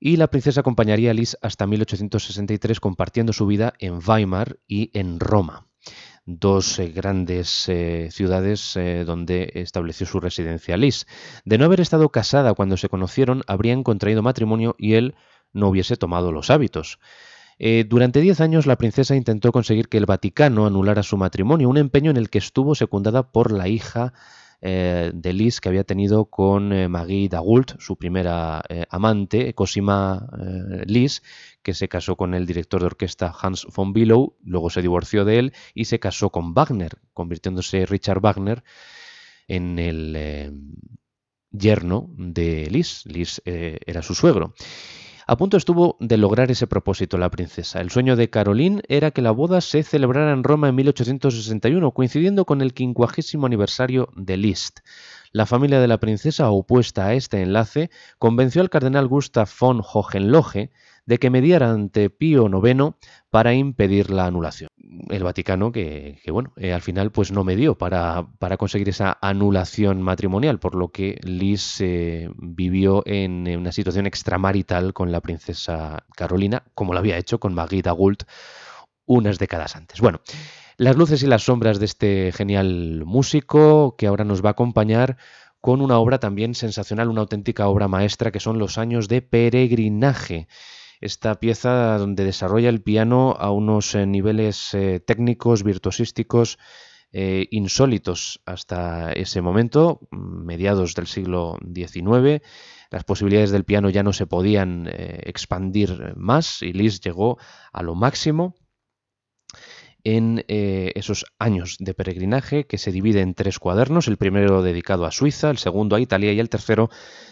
Y 0.00 0.16
la 0.16 0.28
princesa 0.28 0.60
acompañaría 0.60 1.10
a 1.10 1.14
Lis 1.14 1.36
hasta 1.42 1.66
1863 1.66 2.80
compartiendo 2.80 3.32
su 3.32 3.46
vida 3.46 3.74
en 3.78 3.98
Weimar 4.06 4.58
y 4.66 4.90
en 4.98 5.18
Roma 5.18 5.67
dos 6.28 6.78
eh, 6.78 6.90
grandes 6.90 7.68
eh, 7.70 8.10
ciudades 8.10 8.76
eh, 8.76 9.04
donde 9.06 9.50
estableció 9.54 10.06
su 10.06 10.20
residencia 10.20 10.76
Liz. 10.76 11.06
De 11.46 11.56
no 11.56 11.64
haber 11.64 11.80
estado 11.80 12.10
casada 12.10 12.52
cuando 12.52 12.76
se 12.76 12.90
conocieron, 12.90 13.42
habrían 13.46 13.82
contraído 13.82 14.22
matrimonio 14.22 14.76
y 14.78 14.94
él 14.94 15.14
no 15.54 15.68
hubiese 15.68 15.96
tomado 15.96 16.30
los 16.30 16.50
hábitos. 16.50 16.98
durante 17.88 18.20
diez 18.20 18.40
años 18.40 18.66
la 18.66 18.76
princesa 18.76 19.16
intentó 19.16 19.50
conseguir 19.50 19.88
que 19.88 19.96
el 19.96 20.06
Vaticano 20.06 20.66
anulara 20.66 21.02
su 21.02 21.16
matrimonio, 21.16 21.70
un 21.70 21.78
empeño 21.78 22.10
en 22.10 22.18
el 22.18 22.28
que 22.28 22.38
estuvo 22.38 22.74
secundada 22.74 23.32
por 23.32 23.50
la 23.50 23.66
hija 23.66 24.12
eh, 24.60 25.12
de 25.14 25.32
Lis 25.32 25.60
que 25.60 25.68
había 25.68 25.84
tenido 25.84 26.24
con 26.24 26.72
eh, 26.72 26.88
Maggie 26.88 27.28
Dagult, 27.28 27.78
su 27.78 27.96
primera 27.96 28.62
eh, 28.68 28.86
amante, 28.90 29.54
Cosima 29.54 30.28
Lis, 30.84 31.22
que 31.62 31.74
se 31.74 31.88
casó 31.88 32.16
con 32.16 32.34
el 32.34 32.46
director 32.46 32.80
de 32.80 32.86
orquesta 32.86 33.32
Hans 33.40 33.66
von 33.74 33.92
Billow, 33.92 34.36
luego 34.42 34.70
se 34.70 34.82
divorció 34.82 35.24
de 35.24 35.38
él 35.38 35.52
y 35.74 35.84
se 35.84 36.00
casó 36.00 36.30
con 36.30 36.54
Wagner, 36.54 36.98
convirtiéndose 37.12 37.86
Richard 37.86 38.20
Wagner 38.20 38.64
en 39.46 39.78
el 39.78 40.82
yerno 41.50 42.10
de 42.16 42.68
Lis. 42.70 43.04
Lis 43.06 43.40
era 43.44 44.02
su 44.02 44.14
suegro. 44.14 44.54
A 45.30 45.36
punto 45.36 45.58
estuvo 45.58 45.98
de 46.00 46.16
lograr 46.16 46.50
ese 46.50 46.66
propósito 46.66 47.18
la 47.18 47.28
princesa. 47.28 47.82
El 47.82 47.90
sueño 47.90 48.16
de 48.16 48.30
Caroline 48.30 48.80
era 48.88 49.10
que 49.10 49.20
la 49.20 49.30
boda 49.30 49.60
se 49.60 49.82
celebrara 49.82 50.32
en 50.32 50.42
Roma 50.42 50.70
en 50.70 50.74
1861, 50.76 51.90
coincidiendo 51.90 52.46
con 52.46 52.62
el 52.62 52.72
quincuagésimo 52.72 53.44
aniversario 53.44 54.08
de 54.16 54.38
Liszt. 54.38 54.78
La 55.32 55.44
familia 55.44 55.80
de 55.80 55.86
la 55.86 56.00
princesa, 56.00 56.48
opuesta 56.48 57.08
a 57.08 57.12
este 57.12 57.42
enlace, 57.42 57.90
convenció 58.18 58.62
al 58.62 58.70
cardenal 58.70 59.06
Gustav 59.06 59.50
von 59.60 59.82
Hohenlohe 59.84 60.70
de 61.08 61.16
que 61.18 61.30
mediara 61.30 61.70
ante 61.70 62.10
Pío 62.10 62.50
IX 62.50 62.94
para 63.30 63.54
impedir 63.54 64.10
la 64.10 64.26
anulación. 64.26 64.68
El 65.08 65.24
Vaticano, 65.24 65.72
que, 65.72 66.20
bueno, 66.30 66.52
eh, 66.58 66.74
al 66.74 66.82
final 66.82 67.10
pues 67.12 67.32
no 67.32 67.44
medió 67.44 67.78
para, 67.78 68.26
para, 68.38 68.58
conseguir 68.58 68.90
esa 68.90 69.16
anulación 69.22 70.02
matrimonial, 70.02 70.58
por 70.58 70.74
lo 70.74 70.92
que 70.92 71.18
Liz 71.22 71.80
eh, 71.80 72.28
vivió 72.36 73.02
en 73.06 73.48
una 73.56 73.72
situación 73.72 74.06
extramarital 74.06 74.92
con 74.92 75.10
la 75.10 75.22
princesa 75.22 76.04
Carolina, 76.14 76.64
como 76.74 76.92
lo 76.92 76.98
había 76.98 77.16
hecho 77.16 77.40
con 77.40 77.54
Magida 77.54 77.92
Gult 77.92 78.24
unas 79.06 79.38
décadas 79.38 79.76
antes. 79.76 80.02
Bueno, 80.02 80.20
las 80.76 80.94
luces 80.94 81.22
y 81.22 81.26
las 81.26 81.44
sombras 81.44 81.78
de 81.78 81.86
este 81.86 82.32
genial 82.32 83.04
músico 83.06 83.96
que 83.96 84.08
ahora 84.08 84.24
nos 84.24 84.44
va 84.44 84.50
a 84.50 84.52
acompañar 84.52 85.16
con 85.62 85.80
una 85.80 85.96
obra 85.96 86.20
también 86.20 86.54
sensacional, 86.54 87.08
una 87.08 87.22
auténtica 87.22 87.66
obra 87.66 87.88
maestra 87.88 88.30
que 88.30 88.40
son 88.40 88.58
los 88.58 88.76
años 88.76 89.08
de 89.08 89.22
peregrinaje 89.22 90.48
esta 91.00 91.34
pieza 91.36 91.98
donde 91.98 92.24
desarrolla 92.24 92.68
el 92.68 92.82
piano 92.82 93.36
a 93.38 93.50
unos 93.50 93.94
eh, 93.94 94.06
niveles 94.06 94.74
eh, 94.74 95.00
técnicos, 95.00 95.62
virtuosísticos, 95.62 96.58
eh, 97.12 97.46
insólitos 97.50 98.40
hasta 98.44 99.12
ese 99.12 99.40
momento, 99.40 100.00
mediados 100.10 100.94
del 100.94 101.06
siglo 101.06 101.58
XIX. 101.74 102.42
Las 102.90 103.04
posibilidades 103.04 103.50
del 103.50 103.64
piano 103.64 103.90
ya 103.90 104.02
no 104.02 104.12
se 104.12 104.26
podían 104.26 104.88
expandir 104.90 106.14
más 106.16 106.62
y 106.62 106.72
Liszt 106.72 107.04
llegó 107.04 107.38
a 107.72 107.82
lo 107.82 107.94
máximo 107.94 108.54
en 110.04 110.42
esos 110.48 111.26
años 111.38 111.76
de 111.80 111.92
peregrinaje 111.92 112.66
que 112.66 112.78
se 112.78 112.90
divide 112.90 113.20
en 113.20 113.34
tres 113.34 113.58
cuadernos, 113.58 114.08
el 114.08 114.16
primero 114.16 114.62
dedicado 114.62 115.04
a 115.04 115.10
Suiza, 115.10 115.50
el 115.50 115.58
segundo 115.58 115.96
a 115.96 116.00
Italia 116.00 116.32
y 116.32 116.40
el 116.40 116.48
tercero 116.48 116.88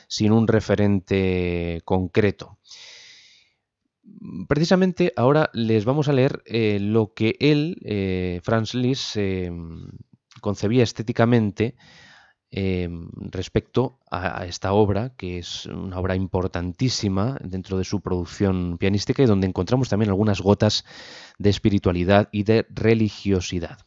sin 0.08 0.32
un 0.32 0.46
referente 0.46 1.80
concreto 1.86 2.58
precisamente 4.48 5.12
ahora 5.16 5.50
les 5.52 5.84
vamos 5.84 6.08
a 6.08 6.12
leer 6.12 6.42
eh, 6.46 6.78
lo 6.80 7.14
que 7.14 7.36
él, 7.40 7.78
eh, 7.84 8.40
Franz 8.42 8.74
Liszt, 8.74 9.16
eh, 9.16 9.50
concebía 10.40 10.82
estéticamente 10.82 11.76
respecto 13.32 13.98
a, 14.10 14.46
esta 14.46 14.72
obra, 14.72 15.14
que 15.16 15.38
es 15.38 15.66
una 15.66 15.98
obra 15.98 16.16
importantísima 16.16 17.36
dentro 17.42 17.76
de 17.76 17.84
su 17.84 18.00
producción 18.00 18.78
pianística 18.78 19.22
y 19.22 19.26
donde 19.26 19.46
encontramos 19.46 19.90
también 19.90 20.08
algunas 20.08 20.40
gotas 20.40 20.86
de 21.36 21.50
espiritualidad 21.50 22.30
y 22.32 22.44
de 22.44 22.64
religiosidad. 22.70 23.78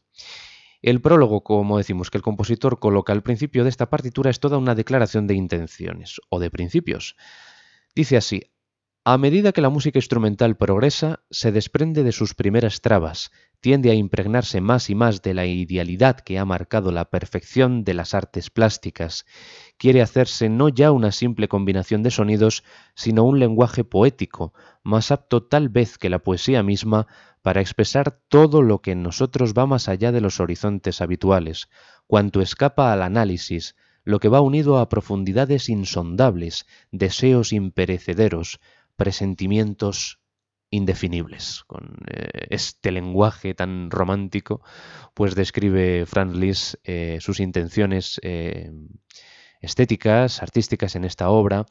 El 0.83 1.01
prólogo, 1.01 1.41
como 1.41 1.79
decimos, 1.79 2.11
que 2.11 2.19
el 2.19 2.23
compositor 2.23 2.77
coloca 2.79 3.11
al 3.11 3.23
principio 3.23 3.63
de 3.63 3.69
esta 3.69 3.89
partitura 3.89 4.29
es 4.29 4.39
toda 4.39 4.59
una 4.59 4.75
declaración 4.75 5.25
de 5.25 5.33
intenciones 5.33 6.21
o 6.29 6.39
de 6.39 6.51
principios. 6.51 7.15
Dice 7.95 8.17
así, 8.17 8.51
a 9.05 9.17
medida 9.17 9.53
que 9.53 9.61
la 9.61 9.69
música 9.69 9.97
instrumental 9.97 10.57
progresa, 10.57 11.21
se 11.31 11.51
desprende 11.51 12.03
de 12.03 12.11
sus 12.11 12.35
primeras 12.35 12.81
trabas, 12.81 13.31
tiende 13.61 13.91
a 13.91 13.93
impregnarse 13.93 14.59
más 14.59 14.89
y 14.89 14.95
más 14.95 15.21
de 15.21 15.33
la 15.33 15.45
idealidad 15.45 16.19
que 16.19 16.37
ha 16.37 16.45
marcado 16.45 16.91
la 16.91 17.09
perfección 17.09 17.83
de 17.83 17.93
las 17.93 18.13
artes 18.13 18.49
plásticas, 18.49 19.25
quiere 19.77 20.01
hacerse 20.01 20.49
no 20.49 20.67
ya 20.67 20.91
una 20.91 21.13
simple 21.13 21.47
combinación 21.47 22.03
de 22.03 22.11
sonidos, 22.11 22.63
sino 22.93 23.23
un 23.23 23.39
lenguaje 23.39 23.85
poético, 23.85 24.53
más 24.83 25.11
apto 25.11 25.43
tal 25.43 25.69
vez 25.69 25.97
que 25.97 26.09
la 26.09 26.19
poesía 26.19 26.61
misma 26.61 27.07
para 27.41 27.61
expresar 27.61 28.19
todo 28.27 28.61
lo 28.61 28.81
que 28.81 28.91
en 28.91 29.01
nosotros 29.01 29.53
va 29.57 29.65
más 29.65 29.87
allá 29.87 30.11
de 30.11 30.21
los 30.21 30.41
horizontes 30.41 30.99
habituales, 30.99 31.69
cuanto 32.05 32.41
escapa 32.41 32.91
al 32.91 33.01
análisis, 33.01 33.75
lo 34.03 34.19
que 34.19 34.29
va 34.29 34.41
unido 34.41 34.79
a 34.79 34.89
profundidades 34.89 35.69
insondables, 35.69 36.65
deseos 36.91 37.53
imperecederos, 37.53 38.59
presentimientos 38.99 40.19
indefinibles. 40.69 41.63
Con 41.65 41.97
eh, 42.07 42.47
este 42.49 42.91
lenguaje 42.91 43.55
tan 43.55 43.89
romántico, 43.89 44.61
pues 45.13 45.35
describe 45.35 46.05
Franz 46.05 46.35
Liszt 46.35 46.75
eh, 46.83 47.17
sus 47.21 47.39
intenciones 47.39 48.19
eh, 48.23 48.71
estéticas, 49.61 50.43
artísticas 50.43 50.95
en 50.95 51.05
esta 51.05 51.29
obra, 51.29 51.65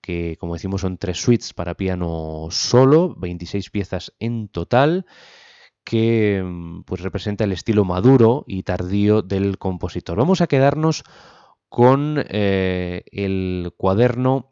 que 0.00 0.36
como 0.38 0.54
decimos 0.54 0.80
son 0.80 0.98
tres 0.98 1.22
suites 1.22 1.54
para 1.54 1.76
piano 1.76 2.48
solo, 2.50 3.14
26 3.16 3.70
piezas 3.70 4.12
en 4.18 4.48
total 4.48 5.06
que 5.84 6.44
pues 6.86 7.00
representa 7.00 7.44
el 7.44 7.52
estilo 7.52 7.84
maduro 7.84 8.44
y 8.46 8.64
tardío 8.64 9.22
del 9.22 9.58
compositor. 9.58 10.16
Vamos 10.16 10.40
a 10.40 10.46
quedarnos 10.46 11.02
con 11.68 12.24
el 12.28 13.72
cuaderno 13.76 14.51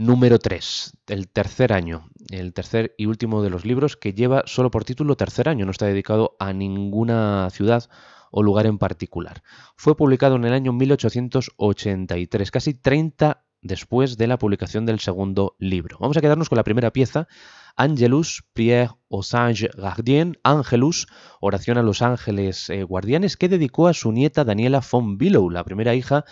número 0.00 0.38
3, 0.38 0.96
el 1.08 1.28
tercer 1.28 1.74
año, 1.74 2.08
el 2.30 2.54
tercer 2.54 2.94
y 2.96 3.04
último 3.04 3.42
de 3.42 3.50
los 3.50 3.66
libros 3.66 3.98
que 3.98 4.14
lleva 4.14 4.44
solo 4.46 4.70
por 4.70 4.82
título 4.82 5.14
tercer 5.14 5.46
año, 5.46 5.66
no 5.66 5.72
está 5.72 5.84
dedicado 5.84 6.36
a 6.38 6.54
ninguna 6.54 7.50
ciudad 7.50 7.90
o 8.30 8.42
lugar 8.42 8.64
en 8.64 8.78
particular. 8.78 9.42
Fue 9.76 9.98
publicado 9.98 10.36
en 10.36 10.46
el 10.46 10.54
año 10.54 10.72
1883, 10.72 12.50
casi 12.50 12.72
30 12.72 13.44
después 13.62 14.16
de 14.16 14.26
la 14.26 14.38
publicación 14.38 14.86
del 14.86 15.00
segundo 15.00 15.56
libro. 15.58 15.98
Vamos 16.00 16.16
a 16.16 16.20
quedarnos 16.20 16.48
con 16.48 16.56
la 16.56 16.64
primera 16.64 16.92
pieza, 16.92 17.28
Angelus, 17.76 18.44
Prière 18.52 18.90
aux 19.10 19.34
anges 19.34 19.70
gardiens, 19.76 20.36
Angelus, 20.42 21.06
oración 21.40 21.78
a 21.78 21.82
los 21.82 22.02
ángeles 22.02 22.70
eh, 22.70 22.82
guardianes, 22.82 23.36
que 23.36 23.48
dedicó 23.48 23.88
a 23.88 23.94
su 23.94 24.12
nieta 24.12 24.44
Daniela 24.44 24.80
von 24.80 25.18
Billow, 25.18 25.50
la 25.50 25.64
primera 25.64 25.94
hija 25.94 26.24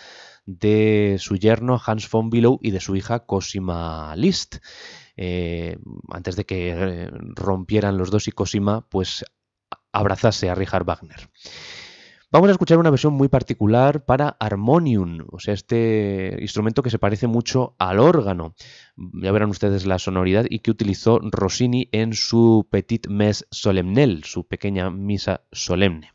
de 0.45 1.17
su 1.19 1.35
yerno 1.35 1.79
Hans 1.83 2.09
von 2.09 2.29
Billow 2.29 2.59
y 2.61 2.71
de 2.71 2.79
su 2.79 2.95
hija 2.95 3.25
Cosima 3.25 4.15
Liszt. 4.15 4.57
Eh, 5.15 5.77
antes 6.09 6.35
de 6.35 6.45
que 6.45 6.69
eh, 6.69 7.09
rompieran 7.35 7.97
los 7.97 8.09
dos 8.09 8.27
y 8.27 8.31
Cosima 8.31 8.87
pues 8.89 9.25
abrazase 9.91 10.49
a 10.49 10.55
Richard 10.55 10.85
Wagner. 10.85 11.29
Vamos 12.31 12.49
a 12.49 12.51
escuchar 12.51 12.77
una 12.77 12.91
versión 12.91 13.13
muy 13.13 13.27
particular 13.27 14.05
para 14.05 14.37
Harmonium, 14.39 15.25
o 15.31 15.39
sea, 15.39 15.55
este 15.55 16.37
instrumento 16.39 16.83
que 16.83 16.91
se 16.91 16.99
parece 16.99 17.25
mucho 17.25 17.75
al 17.79 17.97
órgano. 17.97 18.53
Ya 18.95 19.31
verán 19.31 19.49
ustedes 19.49 19.87
la 19.87 19.97
sonoridad 19.97 20.45
y 20.47 20.59
que 20.59 20.69
utilizó 20.69 21.19
Rossini 21.23 21.89
en 21.91 22.13
su 22.13 22.67
Petit 22.69 23.07
Messe 23.07 23.47
Solemnel, 23.49 24.25
su 24.25 24.47
pequeña 24.47 24.91
misa 24.91 25.41
solemne. 25.51 26.13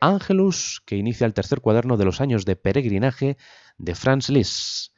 Angelus, 0.00 0.82
que 0.86 0.96
inicia 0.96 1.26
el 1.26 1.34
tercer 1.34 1.60
cuaderno 1.60 1.98
de 1.98 2.06
los 2.06 2.22
años 2.22 2.46
de 2.46 2.56
peregrinaje 2.56 3.36
de 3.76 3.94
Franz 3.94 4.30
Liszt, 4.30 4.94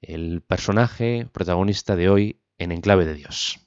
el 0.00 0.42
personaje 0.42 1.28
protagonista 1.30 1.94
de 1.94 2.08
hoy 2.08 2.40
en 2.58 2.72
Enclave 2.72 3.06
de 3.06 3.14
Dios. 3.14 3.60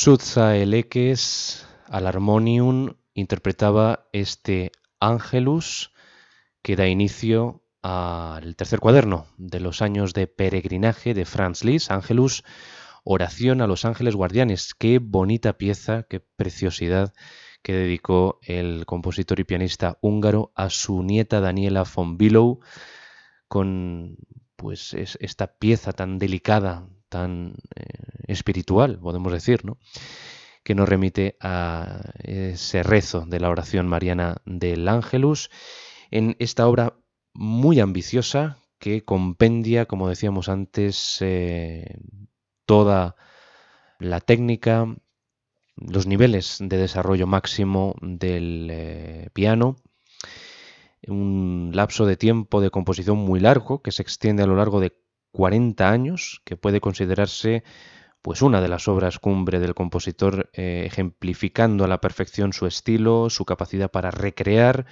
Suzza 0.00 0.56
Eleques 0.56 1.66
al 1.88 2.06
Harmonium 2.06 2.94
interpretaba 3.14 4.06
este 4.12 4.70
Angelus 5.00 5.92
que 6.62 6.76
da 6.76 6.86
inicio 6.86 7.64
al 7.82 8.54
tercer 8.54 8.78
cuaderno 8.78 9.26
de 9.38 9.58
los 9.58 9.82
años 9.82 10.14
de 10.14 10.28
peregrinaje 10.28 11.14
de 11.14 11.24
Franz 11.24 11.64
Liszt, 11.64 11.90
Angelus, 11.90 12.44
Oración 13.02 13.60
a 13.60 13.66
los 13.66 13.84
Ángeles 13.84 14.14
Guardianes. 14.14 14.72
Qué 14.72 15.00
bonita 15.00 15.54
pieza, 15.54 16.04
qué 16.04 16.20
preciosidad 16.20 17.12
que 17.64 17.72
dedicó 17.72 18.38
el 18.42 18.86
compositor 18.86 19.40
y 19.40 19.44
pianista 19.44 19.98
húngaro 20.00 20.52
a 20.54 20.70
su 20.70 21.02
nieta 21.02 21.40
Daniela 21.40 21.82
von 21.82 22.16
Billow 22.16 22.60
con 23.48 24.16
pues 24.54 24.94
esta 24.94 25.58
pieza 25.58 25.92
tan 25.92 26.18
delicada, 26.20 26.88
tan 27.08 27.56
eh, 27.74 28.17
espiritual, 28.28 28.98
podemos 28.98 29.32
decir, 29.32 29.64
¿no? 29.64 29.78
que 30.62 30.74
nos 30.74 30.88
remite 30.88 31.36
a 31.40 32.02
ese 32.22 32.82
rezo 32.82 33.24
de 33.26 33.40
la 33.40 33.48
oración 33.48 33.88
mariana 33.88 34.36
del 34.44 34.86
Ángelus 34.86 35.50
en 36.10 36.36
esta 36.38 36.68
obra 36.68 36.94
muy 37.32 37.80
ambiciosa 37.80 38.58
que 38.78 39.04
compendia, 39.04 39.86
como 39.86 40.08
decíamos 40.08 40.48
antes, 40.48 41.18
eh, 41.20 41.98
toda 42.66 43.16
la 43.98 44.20
técnica, 44.20 44.94
los 45.76 46.06
niveles 46.06 46.58
de 46.60 46.76
desarrollo 46.76 47.26
máximo 47.26 47.94
del 48.02 48.68
eh, 48.70 49.30
piano, 49.32 49.76
un 51.06 51.70
lapso 51.72 52.06
de 52.06 52.16
tiempo 52.16 52.60
de 52.60 52.70
composición 52.70 53.16
muy 53.16 53.40
largo 53.40 53.82
que 53.82 53.92
se 53.92 54.02
extiende 54.02 54.42
a 54.42 54.46
lo 54.46 54.56
largo 54.56 54.80
de 54.80 54.92
40 55.32 55.90
años, 55.90 56.42
que 56.44 56.56
puede 56.56 56.80
considerarse 56.80 57.62
pues 58.22 58.42
una 58.42 58.60
de 58.60 58.68
las 58.68 58.88
obras 58.88 59.18
cumbre 59.18 59.60
del 59.60 59.74
compositor, 59.74 60.50
eh, 60.52 60.84
ejemplificando 60.86 61.84
a 61.84 61.88
la 61.88 62.00
perfección 62.00 62.52
su 62.52 62.66
estilo, 62.66 63.30
su 63.30 63.44
capacidad 63.44 63.90
para 63.90 64.10
recrear 64.10 64.86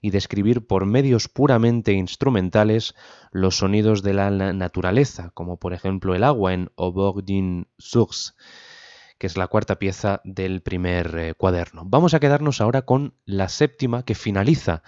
y 0.00 0.10
describir 0.10 0.66
por 0.66 0.84
medios 0.84 1.28
puramente 1.28 1.92
instrumentales 1.92 2.94
los 3.30 3.56
sonidos 3.56 4.02
de 4.02 4.14
la 4.14 4.30
naturaleza, 4.30 5.30
como 5.34 5.58
por 5.58 5.74
ejemplo 5.74 6.14
el 6.14 6.24
agua 6.24 6.54
en 6.54 6.70
Aubordin 6.76 7.68
Source, 7.78 8.32
que 9.18 9.28
es 9.28 9.36
la 9.36 9.46
cuarta 9.46 9.78
pieza 9.78 10.20
del 10.24 10.62
primer 10.62 11.16
eh, 11.16 11.34
cuaderno. 11.34 11.84
Vamos 11.86 12.14
a 12.14 12.20
quedarnos 12.20 12.60
ahora 12.60 12.82
con 12.82 13.14
la 13.24 13.48
séptima 13.48 14.04
que 14.04 14.16
finaliza 14.16 14.82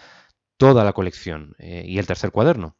toda 0.56 0.82
la 0.82 0.92
colección 0.92 1.54
eh, 1.58 1.84
y 1.86 1.98
el 1.98 2.06
tercer 2.06 2.32
cuaderno. 2.32 2.76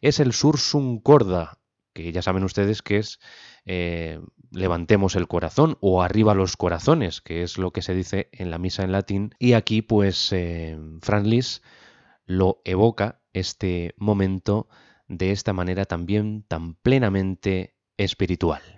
Es 0.00 0.18
el 0.18 0.32
Sursum 0.32 1.00
Corda, 1.00 1.60
que 1.92 2.10
ya 2.10 2.22
saben 2.22 2.44
ustedes 2.44 2.82
que 2.82 2.98
es 2.98 3.20
levantemos 4.56 5.16
el 5.16 5.28
corazón 5.28 5.76
o 5.80 6.02
arriba 6.02 6.34
los 6.34 6.56
corazones, 6.56 7.20
que 7.20 7.42
es 7.42 7.58
lo 7.58 7.72
que 7.72 7.82
se 7.82 7.94
dice 7.94 8.28
en 8.32 8.50
la 8.50 8.58
misa 8.58 8.82
en 8.82 8.92
latín. 8.92 9.34
Y 9.38 9.52
aquí 9.52 9.82
pues 9.82 10.32
eh, 10.32 10.78
Franz 11.02 11.26
Liszt 11.26 11.64
lo 12.24 12.62
evoca 12.64 13.20
este 13.32 13.94
momento 13.98 14.68
de 15.08 15.30
esta 15.30 15.52
manera 15.52 15.84
también 15.84 16.44
tan 16.48 16.74
plenamente 16.74 17.76
espiritual. 17.98 18.75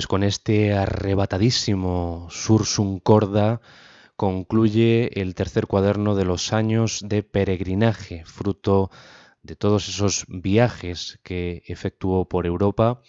Pues 0.00 0.06
con 0.08 0.22
este 0.22 0.72
arrebatadísimo 0.72 2.26
Sursum 2.30 3.00
Corda 3.00 3.60
concluye 4.16 5.20
el 5.20 5.34
tercer 5.34 5.66
cuaderno 5.66 6.14
de 6.14 6.24
los 6.24 6.54
años 6.54 7.02
de 7.04 7.22
peregrinaje, 7.22 8.24
fruto 8.24 8.90
de 9.42 9.56
todos 9.56 9.90
esos 9.90 10.24
viajes 10.26 11.20
que 11.22 11.62
efectuó 11.66 12.26
por 12.30 12.46
Europa 12.46 13.02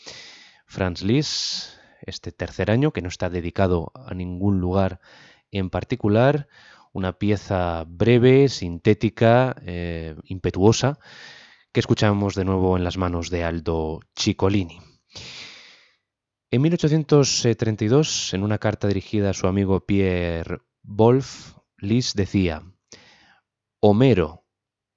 Franz 0.66 1.02
Liszt, 1.02 1.78
este 2.02 2.34
tercer 2.34 2.70
año, 2.70 2.92
que 2.92 3.02
no 3.02 3.08
está 3.08 3.30
dedicado 3.30 3.94
a 3.96 4.14
ningún 4.14 4.60
lugar 4.60 5.00
en 5.50 5.70
particular, 5.70 6.50
una 6.92 7.14
pieza 7.14 7.86
breve, 7.88 8.50
sintética, 8.50 9.56
eh, 9.66 10.18
impetuosa, 10.26 11.00
que 11.72 11.80
escuchamos 11.80 12.36
de 12.36 12.44
nuevo 12.44 12.76
en 12.76 12.84
las 12.84 12.98
manos 12.98 13.30
de 13.30 13.46
Aldo 13.46 14.02
Ciccolini. 14.14 14.82
En 16.54 16.64
1832, 16.64 18.34
en 18.34 18.44
una 18.44 18.58
carta 18.58 18.90
dirigida 18.90 19.30
a 19.30 19.34
su 19.34 19.48
amigo 19.48 19.86
Pierre 19.86 20.60
Wolf, 20.84 21.56
Lis 21.78 22.14
decía, 22.14 22.62
Homero, 23.80 24.44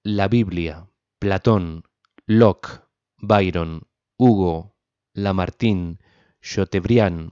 la 0.02 0.26
Biblia, 0.26 0.90
Platón, 1.20 1.84
Locke, 2.26 2.80
Byron, 3.18 3.82
Hugo, 4.16 4.76
Lamartine, 5.12 6.00
Chateaubriand, 6.42 7.30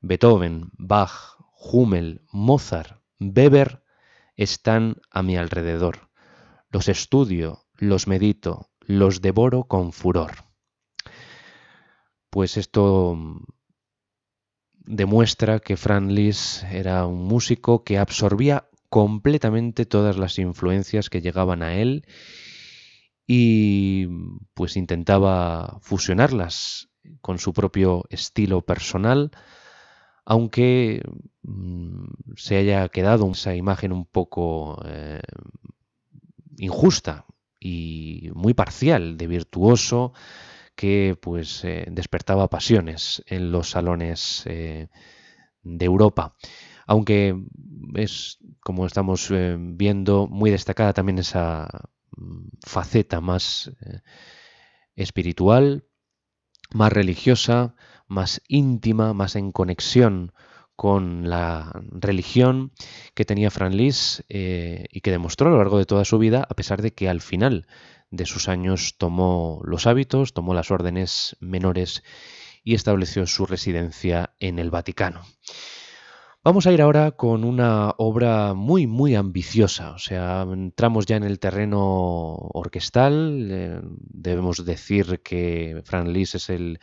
Beethoven, 0.00 0.72
Bach, 0.72 1.36
Hummel, 1.54 2.22
Mozart, 2.32 3.00
Weber 3.20 3.84
están 4.34 4.96
a 5.12 5.22
mi 5.22 5.36
alrededor. 5.36 6.10
Los 6.70 6.88
estudio, 6.88 7.68
los 7.76 8.08
medito, 8.08 8.72
los 8.80 9.20
devoro 9.20 9.68
con 9.68 9.92
furor. 9.92 10.32
Pues 12.30 12.56
esto 12.56 13.16
demuestra 14.90 15.60
que 15.60 15.76
Franz 15.76 16.10
Liszt 16.10 16.64
era 16.64 17.06
un 17.06 17.24
músico 17.24 17.84
que 17.84 17.98
absorbía 17.98 18.68
completamente 18.88 19.86
todas 19.86 20.16
las 20.16 20.38
influencias 20.38 21.08
que 21.08 21.20
llegaban 21.20 21.62
a 21.62 21.74
él 21.74 22.04
y 23.26 24.08
pues 24.54 24.76
intentaba 24.76 25.78
fusionarlas 25.80 26.88
con 27.20 27.38
su 27.38 27.52
propio 27.52 28.04
estilo 28.10 28.62
personal, 28.62 29.30
aunque 30.24 31.02
mm, 31.42 32.06
se 32.36 32.56
haya 32.56 32.88
quedado 32.88 33.30
esa 33.30 33.54
imagen 33.54 33.92
un 33.92 34.06
poco 34.06 34.82
eh, 34.84 35.20
injusta 36.58 37.26
y 37.60 38.30
muy 38.34 38.54
parcial 38.54 39.16
de 39.16 39.28
virtuoso 39.28 40.12
que 40.74 41.16
pues 41.20 41.64
eh, 41.64 41.86
despertaba 41.90 42.48
pasiones 42.48 43.22
en 43.26 43.52
los 43.52 43.70
salones 43.70 44.44
eh, 44.46 44.88
de 45.62 45.84
Europa. 45.84 46.36
Aunque 46.86 47.36
es, 47.94 48.38
como 48.60 48.86
estamos 48.86 49.30
viendo, 49.30 50.26
muy 50.26 50.50
destacada 50.50 50.92
también 50.92 51.18
esa 51.18 51.68
mm, 52.16 52.48
faceta 52.66 53.20
más 53.20 53.70
espiritual, 54.96 55.84
más 56.72 56.92
religiosa, 56.92 57.74
más 58.06 58.42
íntima, 58.48 59.14
más 59.14 59.36
en 59.36 59.52
conexión 59.52 60.32
con 60.80 61.28
la 61.28 61.72
religión 61.90 62.72
que 63.14 63.26
tenía 63.26 63.50
Fran 63.50 63.76
Lis 63.76 64.24
eh, 64.30 64.86
y 64.90 65.02
que 65.02 65.10
demostró 65.10 65.48
a 65.48 65.50
lo 65.50 65.58
largo 65.58 65.76
de 65.76 65.84
toda 65.84 66.06
su 66.06 66.18
vida, 66.18 66.46
a 66.48 66.54
pesar 66.54 66.80
de 66.80 66.94
que 66.94 67.08
al 67.10 67.20
final 67.20 67.66
de 68.10 68.26
sus 68.26 68.48
años 68.48 68.96
tomó 68.98 69.60
los 69.64 69.86
hábitos, 69.86 70.32
tomó 70.32 70.54
las 70.54 70.70
órdenes 70.70 71.36
menores 71.40 72.02
y 72.64 72.74
estableció 72.74 73.26
su 73.26 73.46
residencia 73.46 74.34
en 74.38 74.58
el 74.58 74.70
Vaticano. 74.70 75.22
Vamos 76.42 76.66
a 76.66 76.72
ir 76.72 76.80
ahora 76.80 77.10
con 77.10 77.44
una 77.44 77.90
obra 77.98 78.54
muy, 78.54 78.86
muy 78.86 79.14
ambiciosa. 79.14 79.90
O 79.92 79.98
sea, 79.98 80.46
entramos 80.50 81.04
ya 81.04 81.16
en 81.16 81.24
el 81.24 81.38
terreno 81.38 81.80
orquestal. 81.80 83.48
Eh, 83.50 83.80
debemos 83.82 84.64
decir 84.64 85.20
que 85.22 85.82
Fran 85.84 86.14
Lis 86.14 86.34
es 86.34 86.48
el 86.48 86.80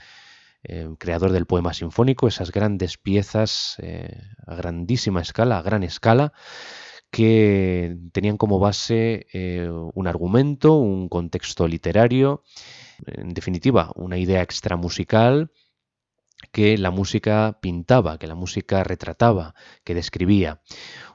eh, 0.63 0.89
creador 0.99 1.32
del 1.32 1.47
poema 1.47 1.73
sinfónico, 1.73 2.28
esas 2.28 2.51
grandes 2.51 2.97
piezas 2.97 3.78
eh, 3.80 4.21
a 4.45 4.53
grandísima 4.53 5.21
escala, 5.21 5.57
a 5.57 5.61
gran 5.63 5.82
escala, 5.82 6.34
que 7.10 7.97
tenían 8.12 8.38
como 8.38 8.60
base 8.60 9.28
un 9.93 10.08
argumento, 10.08 10.76
un 10.76 11.10
contexto 11.10 11.68
literario, 11.68 12.43
en 13.05 13.34
definitiva, 13.34 13.91
una 13.95 14.18
idea 14.18 14.41
extramusical 14.41 15.51
que 16.51 16.78
la 16.78 16.91
música 16.91 17.58
pintaba, 17.62 18.20
que 18.20 18.28
la 18.28 18.36
música 18.36 18.84
retrataba, 18.84 19.55
que 19.84 19.95
describía. 19.95 20.62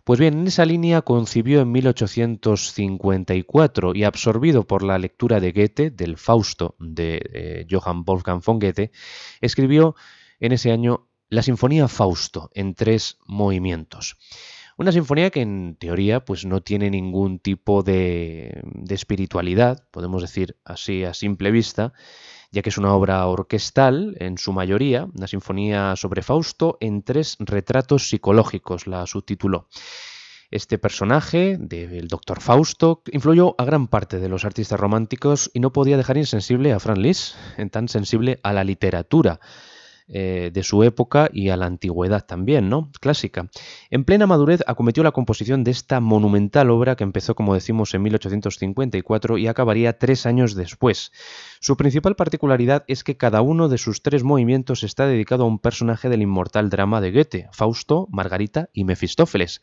Pues 0.04 0.18
bien, 0.18 0.40
en 0.40 0.48
esa 0.48 0.64
línea 0.64 1.02
concibió 1.02 1.60
en 1.60 1.70
1854 1.70 3.94
y 3.94 4.02
absorbido 4.04 4.66
por 4.66 4.82
la 4.82 4.98
lectura 4.98 5.38
de 5.38 5.52
Goethe, 5.52 5.90
del 5.90 6.16
Fausto 6.16 6.74
de 6.80 7.22
eh, 7.32 7.66
Johann 7.70 8.04
Wolfgang 8.04 8.42
von 8.44 8.58
Goethe, 8.58 8.90
escribió 9.40 9.94
en 10.40 10.50
ese 10.52 10.72
año 10.72 11.08
la 11.28 11.42
Sinfonía 11.42 11.86
Fausto 11.86 12.50
en 12.52 12.74
tres 12.74 13.18
movimientos. 13.26 14.16
Una 14.78 14.92
sinfonía 14.92 15.30
que 15.30 15.42
en 15.42 15.76
teoría 15.78 16.24
pues 16.24 16.44
no 16.44 16.62
tiene 16.62 16.90
ningún 16.90 17.38
tipo 17.38 17.82
de, 17.82 18.62
de 18.64 18.94
espiritualidad, 18.94 19.84
podemos 19.90 20.22
decir 20.22 20.56
así 20.64 21.04
a 21.04 21.14
simple 21.14 21.50
vista, 21.50 21.92
ya 22.50 22.62
que 22.62 22.70
es 22.70 22.78
una 22.78 22.94
obra 22.94 23.26
orquestal, 23.26 24.16
en 24.18 24.38
su 24.38 24.52
mayoría, 24.52 25.06
una 25.14 25.26
sinfonía 25.26 25.96
sobre 25.96 26.22
Fausto 26.22 26.78
en 26.80 27.02
tres 27.02 27.36
retratos 27.38 28.08
psicológicos, 28.08 28.86
la 28.86 29.06
subtituló. 29.06 29.68
Este 30.50 30.76
personaje 30.76 31.56
del 31.58 32.08
doctor 32.08 32.42
Fausto 32.42 33.02
influyó 33.10 33.54
a 33.56 33.64
gran 33.64 33.88
parte 33.88 34.18
de 34.18 34.28
los 34.28 34.44
artistas 34.44 34.78
románticos 34.78 35.50
y 35.54 35.60
no 35.60 35.72
podía 35.72 35.96
dejar 35.96 36.18
insensible 36.18 36.74
a 36.74 36.78
Franz 36.78 36.98
Liszt, 36.98 37.36
en 37.56 37.70
tan 37.70 37.88
sensible 37.88 38.38
a 38.42 38.52
la 38.52 38.62
literatura 38.62 39.40
eh, 40.08 40.50
de 40.52 40.62
su 40.62 40.82
época 40.82 41.28
y 41.32 41.48
a 41.50 41.56
la 41.56 41.66
antigüedad 41.66 42.24
también, 42.24 42.68
¿no? 42.68 42.90
Clásica. 43.00 43.48
En 43.90 44.04
plena 44.04 44.26
madurez 44.26 44.62
acometió 44.66 45.02
la 45.02 45.12
composición 45.12 45.64
de 45.64 45.70
esta 45.70 46.00
monumental 46.00 46.70
obra 46.70 46.96
que 46.96 47.04
empezó, 47.04 47.34
como 47.34 47.54
decimos, 47.54 47.94
en 47.94 48.02
1854 48.02 49.38
y 49.38 49.46
acabaría 49.46 49.98
tres 49.98 50.26
años 50.26 50.54
después. 50.54 51.12
Su 51.60 51.76
principal 51.76 52.16
particularidad 52.16 52.84
es 52.88 53.04
que 53.04 53.16
cada 53.16 53.42
uno 53.42 53.68
de 53.68 53.78
sus 53.78 54.02
tres 54.02 54.24
movimientos 54.24 54.82
está 54.82 55.06
dedicado 55.06 55.44
a 55.44 55.46
un 55.46 55.58
personaje 55.58 56.08
del 56.08 56.22
inmortal 56.22 56.70
drama 56.70 57.00
de 57.00 57.12
Goethe, 57.12 57.48
Fausto, 57.52 58.08
Margarita 58.10 58.68
y 58.72 58.84
Mefistófeles. 58.84 59.62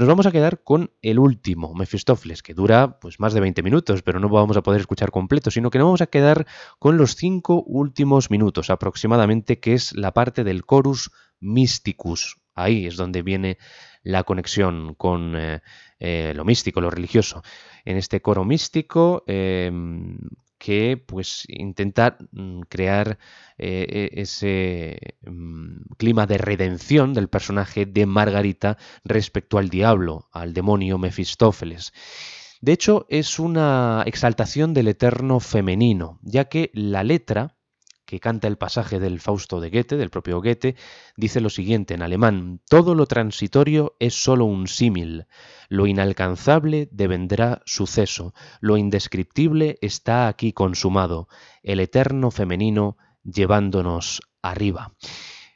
Nos 0.00 0.08
vamos 0.08 0.24
a 0.24 0.32
quedar 0.32 0.62
con 0.62 0.92
el 1.02 1.18
último, 1.18 1.74
Mefistófeles, 1.74 2.42
que 2.42 2.54
dura 2.54 2.98
pues 3.00 3.20
más 3.20 3.34
de 3.34 3.40
20 3.40 3.62
minutos, 3.62 4.00
pero 4.00 4.18
no 4.18 4.30
vamos 4.30 4.56
a 4.56 4.62
poder 4.62 4.80
escuchar 4.80 5.10
completo, 5.10 5.50
sino 5.50 5.68
que 5.68 5.76
nos 5.76 5.88
vamos 5.88 6.00
a 6.00 6.06
quedar 6.06 6.46
con 6.78 6.96
los 6.96 7.16
cinco 7.16 7.62
últimos 7.66 8.30
minutos 8.30 8.70
aproximadamente, 8.70 9.60
que 9.60 9.74
es 9.74 9.94
la 9.94 10.14
parte 10.14 10.42
del 10.42 10.62
chorus 10.62 11.10
mysticus. 11.38 12.38
Ahí 12.54 12.86
es 12.86 12.96
donde 12.96 13.20
viene 13.20 13.58
la 14.02 14.24
conexión 14.24 14.94
con 14.94 15.34
eh, 15.36 15.60
eh, 15.98 16.32
lo 16.34 16.46
místico, 16.46 16.80
lo 16.80 16.88
religioso. 16.88 17.42
En 17.84 17.98
este 17.98 18.22
coro 18.22 18.46
místico 18.46 19.22
em, 19.26 20.16
que 20.60 21.02
pues 21.04 21.44
intenta 21.48 22.18
mm, 22.32 22.60
crear 22.68 23.18
eh, 23.58 24.10
e, 24.14 24.20
ese 24.20 25.16
mm, 25.26 25.94
clima 25.96 26.26
de 26.26 26.38
redención 26.38 27.14
del 27.14 27.28
personaje 27.28 27.86
de 27.86 28.04
Margarita 28.06 28.76
respecto 29.02 29.56
al 29.58 29.70
diablo, 29.70 30.28
al 30.30 30.52
demonio 30.52 30.98
Mefistófeles. 30.98 31.92
De 32.60 32.72
hecho, 32.72 33.06
es 33.08 33.38
una 33.38 34.02
exaltación 34.04 34.74
del 34.74 34.88
eterno 34.88 35.40
femenino, 35.40 36.20
ya 36.22 36.44
que 36.44 36.70
la 36.74 37.02
letra 37.04 37.56
que 38.10 38.18
canta 38.18 38.48
el 38.48 38.58
pasaje 38.58 38.98
del 38.98 39.20
Fausto 39.20 39.60
de 39.60 39.70
Goethe, 39.70 39.96
del 39.96 40.10
propio 40.10 40.42
Goethe, 40.42 40.74
dice 41.16 41.40
lo 41.40 41.48
siguiente 41.48 41.94
en 41.94 42.02
alemán, 42.02 42.60
todo 42.68 42.96
lo 42.96 43.06
transitorio 43.06 43.94
es 44.00 44.20
sólo 44.20 44.46
un 44.46 44.66
símil, 44.66 45.26
lo 45.68 45.86
inalcanzable 45.86 46.88
devendrá 46.90 47.62
suceso, 47.66 48.34
lo 48.60 48.76
indescriptible 48.76 49.78
está 49.80 50.26
aquí 50.26 50.52
consumado, 50.52 51.28
el 51.62 51.78
eterno 51.78 52.32
femenino 52.32 52.96
llevándonos 53.22 54.22
arriba. 54.42 54.92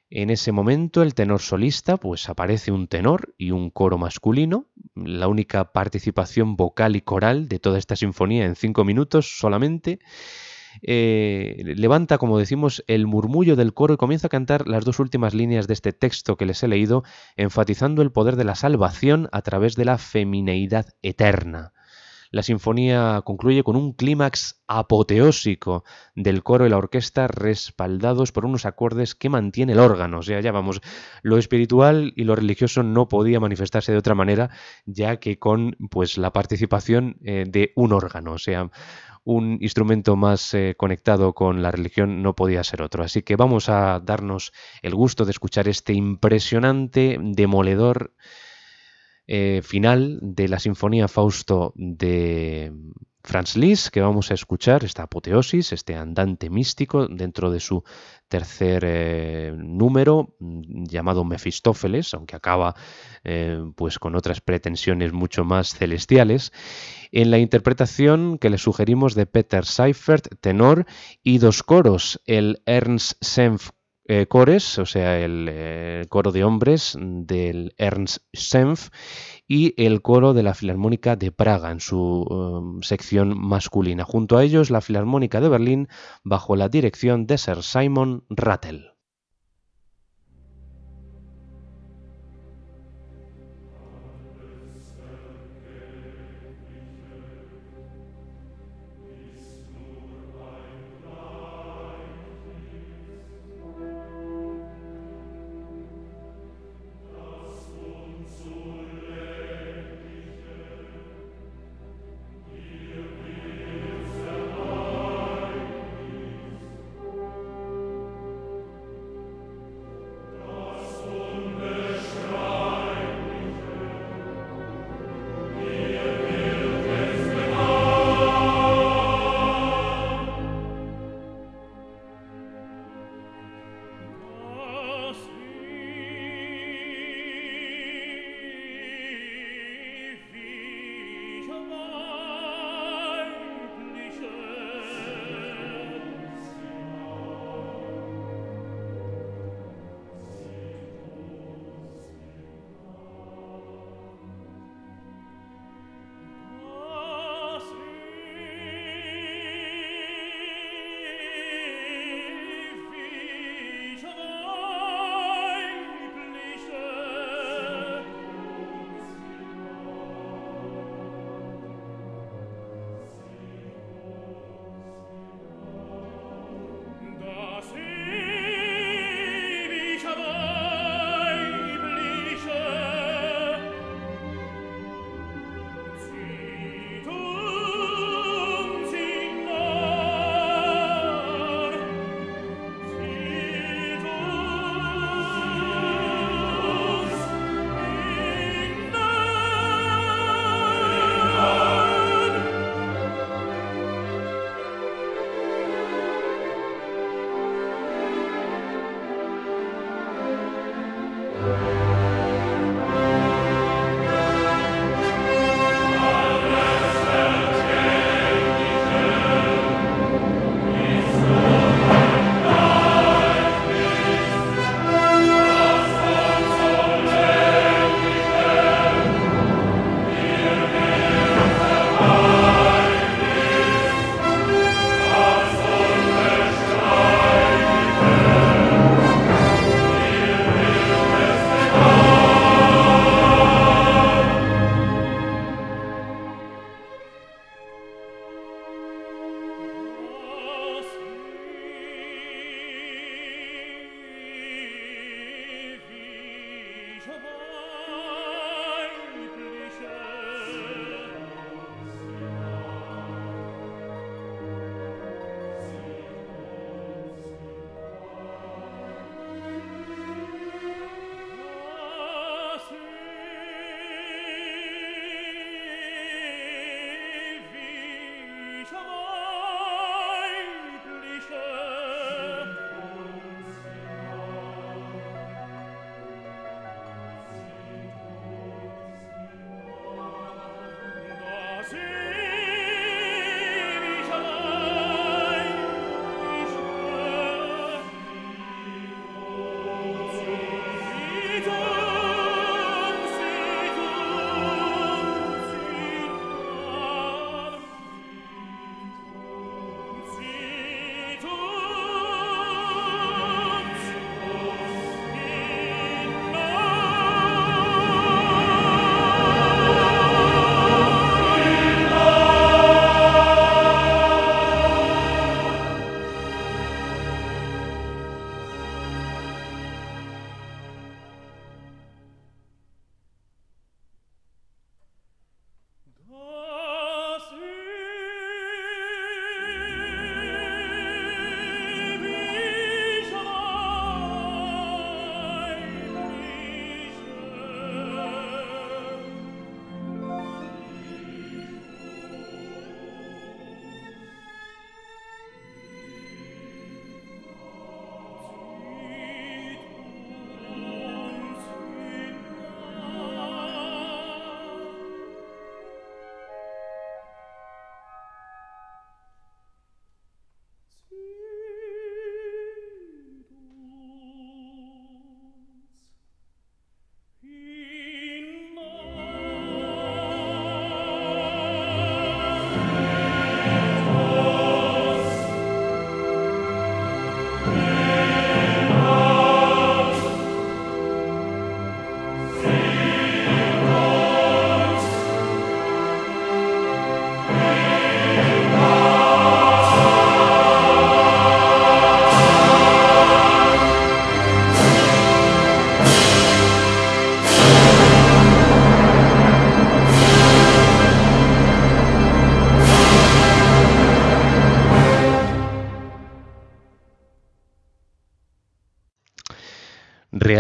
En 0.09 0.31
ese 0.31 0.53
momento 0.53 1.03
el 1.03 1.15
tenor 1.15 1.41
solista, 1.41 1.97
pues 1.97 2.29
aparece 2.29 2.71
un 2.71 2.87
tenor 2.87 3.35
y 3.37 3.51
un 3.51 3.71
coro 3.71 3.99
masculino, 3.99 4.67
la 4.95 5.27
única 5.27 5.73
participación 5.73 6.55
vocal 6.55 6.95
y 6.95 7.01
coral 7.01 7.49
de 7.49 7.59
toda 7.59 7.79
esta 7.79 7.97
sinfonía 7.97 8.45
en 8.45 8.55
cinco 8.55 8.85
minutos 8.85 9.39
solamente, 9.41 9.99
eh, 10.83 11.75
levanta, 11.77 12.19
como 12.19 12.39
decimos, 12.39 12.83
el 12.87 13.07
murmullo 13.07 13.57
del 13.57 13.75
coro 13.75 13.95
y 13.95 13.99
comienza 13.99 14.29
a 14.29 14.31
cantar 14.31 14.67
las 14.67 14.85
dos 14.85 14.99
últimas 14.99 15.35
líneas 15.35 15.67
de 15.67 15.75
este 15.75 15.93
texto 15.93 16.37
que 16.37 16.47
les 16.47 16.63
he 16.63 16.69
leído, 16.69 17.05
enfatizando 17.37 18.01
el 18.01 18.13
poder 18.13 18.37
de 18.37 18.45
la 18.45 18.55
salvación 18.55 19.29
a 19.33 19.43
través 19.43 19.77
de 19.77 19.85
la 19.85 19.99
femineidad 19.99 20.87
eterna. 21.03 21.74
La 22.35 22.43
sinfonía 22.43 23.23
concluye 23.25 23.63
con 23.63 23.77
un 23.77 23.93
clímax 23.93 24.61
apoteósico 24.67 25.85
del 26.17 26.43
coro 26.43 26.67
y 26.67 26.69
la 26.69 26.79
orquesta 26.79 27.29
respaldados 27.29 28.33
por 28.33 28.45
unos 28.45 28.67
acordes 28.67 29.15
que 29.15 29.29
mantiene 29.29 29.75
el 29.75 29.79
órgano. 29.79 30.19
O 30.19 30.23
sea, 30.25 30.41
ya 30.41 30.51
vamos, 30.51 30.81
lo 31.23 31.39
espiritual 31.39 32.13
y 32.17 32.25
lo 32.25 32.35
religioso 32.35 32.83
no 32.83 33.07
podía 33.07 33.39
manifestarse 33.39 33.93
de 33.93 33.99
otra 33.99 34.17
manera, 34.17 34.51
ya 34.85 35.19
que 35.19 35.39
con 35.39 35.77
pues 35.93 36.19
la 36.19 36.33
participación 36.33 37.19
eh, 37.23 37.45
de 37.47 37.71
un 37.77 37.93
órgano, 37.93 38.33
o 38.33 38.39
sea, 38.39 38.69
un 39.23 39.59
instrumento 39.61 40.17
más 40.17 40.55
eh, 40.55 40.75
conectado 40.77 41.35
con 41.35 41.63
la 41.63 41.71
religión 41.71 42.21
no 42.21 42.35
podía 42.35 42.65
ser 42.65 42.83
otro. 42.83 43.05
Así 43.05 43.23
que 43.23 43.37
vamos 43.37 43.69
a 43.69 44.01
darnos 44.01 44.53
el 44.83 44.97
gusto 44.97 45.25
de 45.25 45.31
escuchar 45.31 45.69
este 45.69 45.93
impresionante, 45.93 47.17
demoledor 47.21 48.13
eh, 49.27 49.61
final 49.63 50.19
de 50.23 50.49
la 50.49 50.59
Sinfonía 50.59 51.09
Fausto 51.09 51.73
de 51.77 52.73
Franz 53.25 53.57
Liszt, 53.57 53.89
que 53.89 54.03
vamos 54.03 54.31
a 54.31 54.35
escuchar, 54.35 54.85
esta 54.85 55.05
apoteosis, 55.05 55.73
este 55.73 55.97
andante 55.97 56.51
místico 56.51 57.09
dentro 57.09 57.51
de 57.51 57.59
su 57.59 57.83
tercer 58.29 58.85
eh, 58.87 59.55
número 59.57 60.37
mm, 60.39 60.85
llamado 60.85 61.25
Mefistófeles, 61.25 62.13
aunque 62.13 62.37
acaba 62.37 62.75
eh, 63.25 63.59
pues 63.77 63.99
con 63.99 64.15
otras 64.15 64.43
pretensiones 64.43 65.15
mucho 65.15 65.43
más 65.43 65.75
celestiales, 65.75 66.53
en 67.13 67.31
la 67.31 67.39
interpretación 67.39 68.37
que 68.37 68.51
le 68.51 68.59
sugerimos 68.59 69.15
de 69.15 69.25
Peter 69.25 69.65
Seifert, 69.65 70.29
tenor, 70.43 70.85
y 71.23 71.39
dos 71.39 71.63
coros, 71.63 72.21
el 72.27 72.63
Ernst 72.67 73.17
Senf 73.23 73.71
eh, 74.07 74.27
cores, 74.27 74.79
o 74.79 74.87
sea, 74.87 75.19
el 75.19 75.49
eh, 75.51 76.05
coro 76.09 76.31
de 76.31 76.45
hombres 76.45 76.97
del 77.01 77.75
Ernst 77.79 78.19
Senf 78.33 78.91
y 79.49 79.75
el 79.83 80.03
coro 80.03 80.35
de 80.35 80.43
la 80.43 80.55
Filarmónica 80.55 81.17
de 81.17 81.33
Praga 81.33 81.71
en 81.71 81.81
su 81.81 81.99
um, 81.99 82.83
sección 82.83 83.39
masculina. 83.39 84.05
Junto 84.05 84.37
a 84.37 84.45
ellos, 84.45 84.71
la 84.71 84.81
Filarmónica 84.81 85.41
de 85.41 85.49
Berlín 85.49 85.89
bajo 86.23 86.57
la 86.57 86.69
dirección 86.69 87.27
de 87.27 87.39
Sir 87.39 87.63
Simon 87.63 88.25
Rattle. 88.29 88.94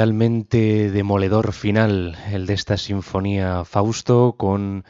Realmente 0.04 0.90
demoledor 0.90 1.54
final, 1.54 2.18
el 2.30 2.44
de 2.44 2.52
esta 2.52 2.76
sinfonía 2.76 3.64
Fausto, 3.64 4.36
con 4.36 4.84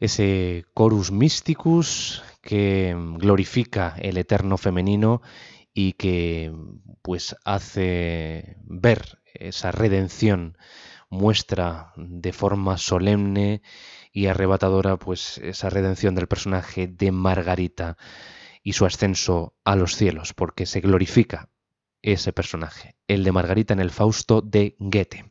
ese 0.00 0.64
chorus 0.76 1.12
mysticus 1.12 2.24
que 2.42 2.96
glorifica 3.18 3.94
el 4.00 4.16
eterno 4.16 4.56
femenino 4.56 5.22
y 5.72 5.92
que 5.92 6.52
pues 7.02 7.36
hace 7.44 8.56
ver 8.64 9.20
esa 9.32 9.70
redención, 9.70 10.58
muestra 11.08 11.92
de 11.96 12.32
forma 12.32 12.78
solemne 12.78 13.62
y 14.10 14.26
arrebatadora 14.26 14.96
pues 14.96 15.38
esa 15.38 15.70
redención 15.70 16.16
del 16.16 16.26
personaje 16.26 16.88
de 16.88 17.12
Margarita 17.12 17.96
y 18.60 18.72
su 18.72 18.86
ascenso 18.86 19.54
a 19.62 19.76
los 19.76 19.94
cielos, 19.94 20.34
porque 20.34 20.66
se 20.66 20.80
glorifica 20.80 21.48
ese 22.02 22.32
personaje, 22.32 22.96
el 23.08 23.24
de 23.24 23.32
Margarita 23.32 23.74
en 23.74 23.80
el 23.80 23.90
Fausto 23.90 24.40
de 24.40 24.76
Goethe. 24.78 25.30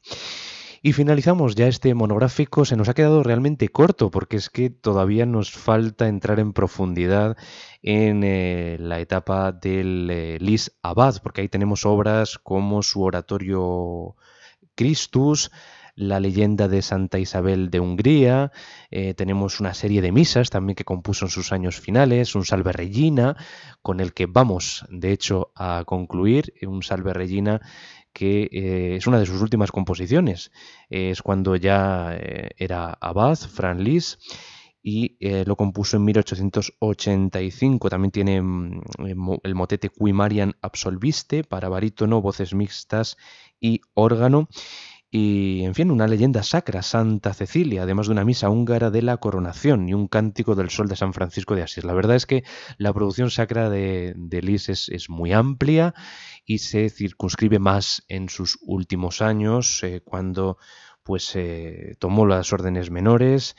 Y 0.86 0.94
finalizamos 0.94 1.56
ya 1.56 1.68
este 1.68 1.96
monográfico. 1.96 2.64
Se 2.64 2.76
nos 2.76 2.90
ha 2.90 2.94
quedado 2.94 3.24
realmente 3.24 3.70
corto 3.70 4.12
porque 4.12 4.38
es 4.38 4.52
que 4.52 4.70
todavía 4.70 5.26
nos 5.26 5.52
falta 5.52 6.08
entrar 6.08 6.40
en 6.40 6.54
profundidad 6.54 7.38
en 7.82 8.24
eh, 8.24 8.78
la 8.80 9.00
etapa 9.00 9.52
del 9.52 10.10
eh, 10.12 10.38
Lis 10.40 10.78
Abad, 10.84 11.24
porque 11.24 11.42
ahí 11.42 11.50
tenemos 11.50 11.88
obras 11.88 12.38
como 12.38 12.84
su 12.84 13.02
oratorio 13.02 14.16
Christus, 14.76 15.50
la 15.96 16.20
leyenda 16.20 16.68
de 16.68 16.82
Santa 16.82 17.20
Isabel 17.20 17.70
de 17.70 17.80
Hungría, 17.80 18.52
eh, 18.92 19.14
tenemos 19.14 19.60
una 19.60 19.74
serie 19.74 20.02
de 20.02 20.12
misas 20.12 20.50
también 20.50 20.76
que 20.76 20.84
compuso 20.84 21.26
en 21.26 21.32
sus 21.32 21.54
años 21.54 21.80
finales, 21.80 22.36
un 22.36 22.46
Salve 22.46 22.74
Regina, 22.74 23.38
con 23.82 24.02
el 24.02 24.14
que 24.14 24.26
vamos, 24.26 24.86
de 24.90 25.12
hecho, 25.14 25.52
a 25.56 25.84
concluir, 25.86 26.54
un 26.68 26.84
Salve 26.84 27.14
Regina 27.14 27.62
que 28.12 28.50
eh, 28.52 28.96
es 28.98 29.08
una 29.08 29.20
de 29.20 29.26
sus 29.26 29.42
últimas 29.42 29.72
composiciones. 29.72 30.52
es 30.90 31.22
cuando 31.22 31.56
ya 31.56 32.16
eh, 32.16 32.52
era 32.58 32.98
abad, 33.00 33.38
Fran 33.38 33.84
Lis, 33.84 34.20
y 34.88 35.18
lo 35.46 35.56
compuso 35.56 35.98
en 35.98 36.06
1885. 36.06 37.90
También 37.90 38.12
tiene 38.12 38.40
mm, 38.40 38.82
el 39.42 39.56
motete 39.56 39.90
Qui 39.90 40.14
Marian 40.14 40.54
Absolviste 40.62 41.44
para 41.44 41.70
barítono, 41.70 42.22
voces 42.22 42.54
mixtas 42.54 43.18
y 43.60 43.82
órgano. 43.96 44.48
Y, 45.18 45.64
en 45.64 45.74
fin, 45.74 45.92
una 45.92 46.08
leyenda 46.08 46.44
sacra, 46.44 46.82
Santa 46.82 47.34
Cecilia, 47.34 47.84
además 47.84 48.08
de 48.08 48.12
una 48.12 48.26
misa 48.26 48.50
húngara 48.50 48.92
de 48.92 49.02
la 49.02 49.16
coronación 49.16 49.88
y 49.88 49.94
un 49.94 50.10
cántico 50.10 50.56
del 50.56 50.70
sol 50.70 50.90
de 50.90 50.98
San 50.98 51.14
Francisco 51.14 51.56
de 51.56 51.64
Asís. 51.64 51.86
La 51.86 51.94
verdad 51.94 52.18
es 52.18 52.26
que 52.26 52.44
la 52.78 52.92
producción 52.92 53.32
sacra 53.32 53.70
de, 53.70 54.14
de 54.18 54.42
Lis 54.42 54.68
es, 54.68 55.10
muy 55.10 55.32
amplia 55.32 55.94
y 56.44 56.58
se 56.58 56.90
circunscribe 56.90 57.60
más 57.60 58.04
en 58.10 58.28
sus 58.28 58.58
últimos 58.62 59.22
años, 59.22 59.82
eh, 59.84 60.02
cuando 60.04 60.58
pues 61.02 61.34
eh, 61.38 61.96
tomó 61.98 62.26
las 62.26 62.52
órdenes 62.52 62.92
menores 62.92 63.56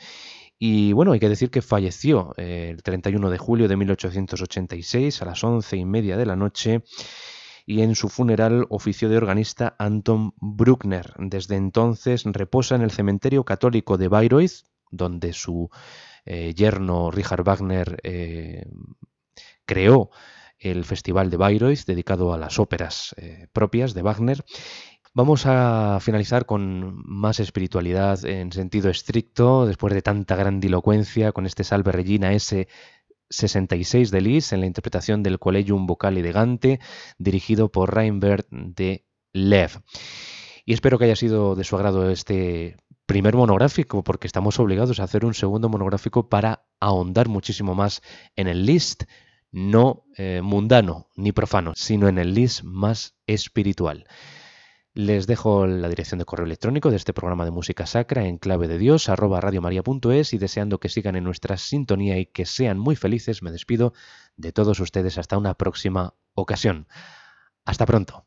y 0.59 0.93
bueno, 0.93 1.13
hay 1.13 1.19
que 1.19 1.29
decir 1.29 1.49
que 1.49 1.63
falleció 1.63 2.35
eh, 2.37 2.69
el 2.69 2.83
31 2.83 3.31
de 3.31 3.37
julio 3.39 3.67
de 3.67 3.77
1886 3.77 5.23
a 5.23 5.25
las 5.25 5.43
once 5.43 5.75
y 5.75 5.85
media 5.85 6.17
de 6.17 6.25
la 6.27 6.35
noche 6.35 6.83
y 7.69 7.81
en 7.81 7.95
su 7.95 8.07
funeral 8.07 8.65
ofició 8.69 9.09
de 9.09 9.17
organista 9.17 9.75
Anton 9.77 10.33
Bruckner. 10.37 11.13
Desde 11.19 11.57
entonces 11.57 12.23
reposa 12.23 12.75
en 12.75 12.81
el 12.81 12.91
cementerio 12.91 13.43
católico 13.43 13.97
de 13.97 14.07
Bayreuth, 14.07 14.63
donde 14.89 15.33
su 15.33 15.69
eh, 16.25 16.53
yerno 16.55 17.11
Richard 17.11 17.43
Wagner 17.43 17.99
eh, 18.03 18.65
creó 19.65 20.11
el 20.57 20.85
Festival 20.85 21.29
de 21.29 21.35
Bayreuth, 21.35 21.85
dedicado 21.85 22.33
a 22.33 22.37
las 22.37 22.57
óperas 22.57 23.13
eh, 23.17 23.47
propias 23.51 23.93
de 23.93 24.01
Wagner. 24.01 24.45
Vamos 25.13 25.45
a 25.45 25.97
finalizar 25.99 26.45
con 26.45 27.01
más 27.05 27.41
espiritualidad 27.41 28.23
en 28.23 28.53
sentido 28.53 28.89
estricto, 28.89 29.65
después 29.65 29.93
de 29.93 30.01
tanta 30.01 30.37
grandilocuencia, 30.37 31.33
con 31.33 31.45
este 31.45 31.65
Salve 31.65 31.91
Regina 31.91 32.31
S 32.31 32.67
66 33.29 34.11
de 34.11 34.21
Lis 34.21 34.53
en 34.53 34.61
la 34.61 34.65
interpretación 34.65 35.23
del 35.23 35.39
Collegium 35.39 35.85
Vocal 35.85 36.17
Elegante, 36.17 36.79
dirigido 37.17 37.71
por 37.71 37.93
Reinbert 37.93 38.47
de 38.49 39.05
Lev. 39.33 39.81
Y 40.65 40.73
espero 40.73 40.97
que 40.99 41.05
haya 41.05 41.15
sido 41.15 41.55
de 41.55 41.63
su 41.63 41.75
agrado 41.75 42.09
este 42.09 42.77
primer 43.05 43.35
monográfico, 43.35 44.03
porque 44.03 44.27
estamos 44.27 44.59
obligados 44.59 44.99
a 44.99 45.03
hacer 45.03 45.25
un 45.25 45.33
segundo 45.33 45.69
monográfico 45.69 46.29
para 46.29 46.65
ahondar 46.79 47.29
muchísimo 47.29 47.73
más 47.73 48.01
en 48.35 48.47
el 48.47 48.65
list, 48.65 49.03
no 49.51 50.03
eh, 50.17 50.41
mundano 50.43 51.09
ni 51.15 51.31
profano, 51.31 51.71
sino 51.75 52.09
en 52.09 52.17
el 52.17 52.33
list 52.33 52.63
más 52.63 53.15
espiritual. 53.25 54.05
Les 54.97 55.27
dejo 55.27 55.67
la 55.67 55.89
dirección 55.89 56.17
de 56.17 56.25
correo 56.25 56.47
electrónico 56.47 56.89
de 56.89 56.95
este 56.95 57.13
programa 57.13 57.45
de 57.45 57.51
música 57.51 57.85
sacra 57.85 58.25
en 58.25 58.39
clave 58.39 58.67
de 58.67 58.79
Dios, 58.79 59.09
arroba 59.09 59.39
radiomaria.es 59.39 60.33
y 60.33 60.39
deseando 60.39 60.79
que 60.79 60.89
sigan 60.89 61.15
en 61.15 61.23
nuestra 61.23 61.57
sintonía 61.57 62.17
y 62.17 62.25
que 62.25 62.47
sean 62.47 62.79
muy 62.79 62.95
felices, 62.95 63.43
me 63.43 63.51
despido 63.51 63.93
de 64.37 64.51
todos 64.51 64.79
ustedes 64.79 65.19
hasta 65.19 65.37
una 65.37 65.53
próxima 65.53 66.15
ocasión. 66.33 66.87
Hasta 67.63 67.85
pronto. 67.85 68.26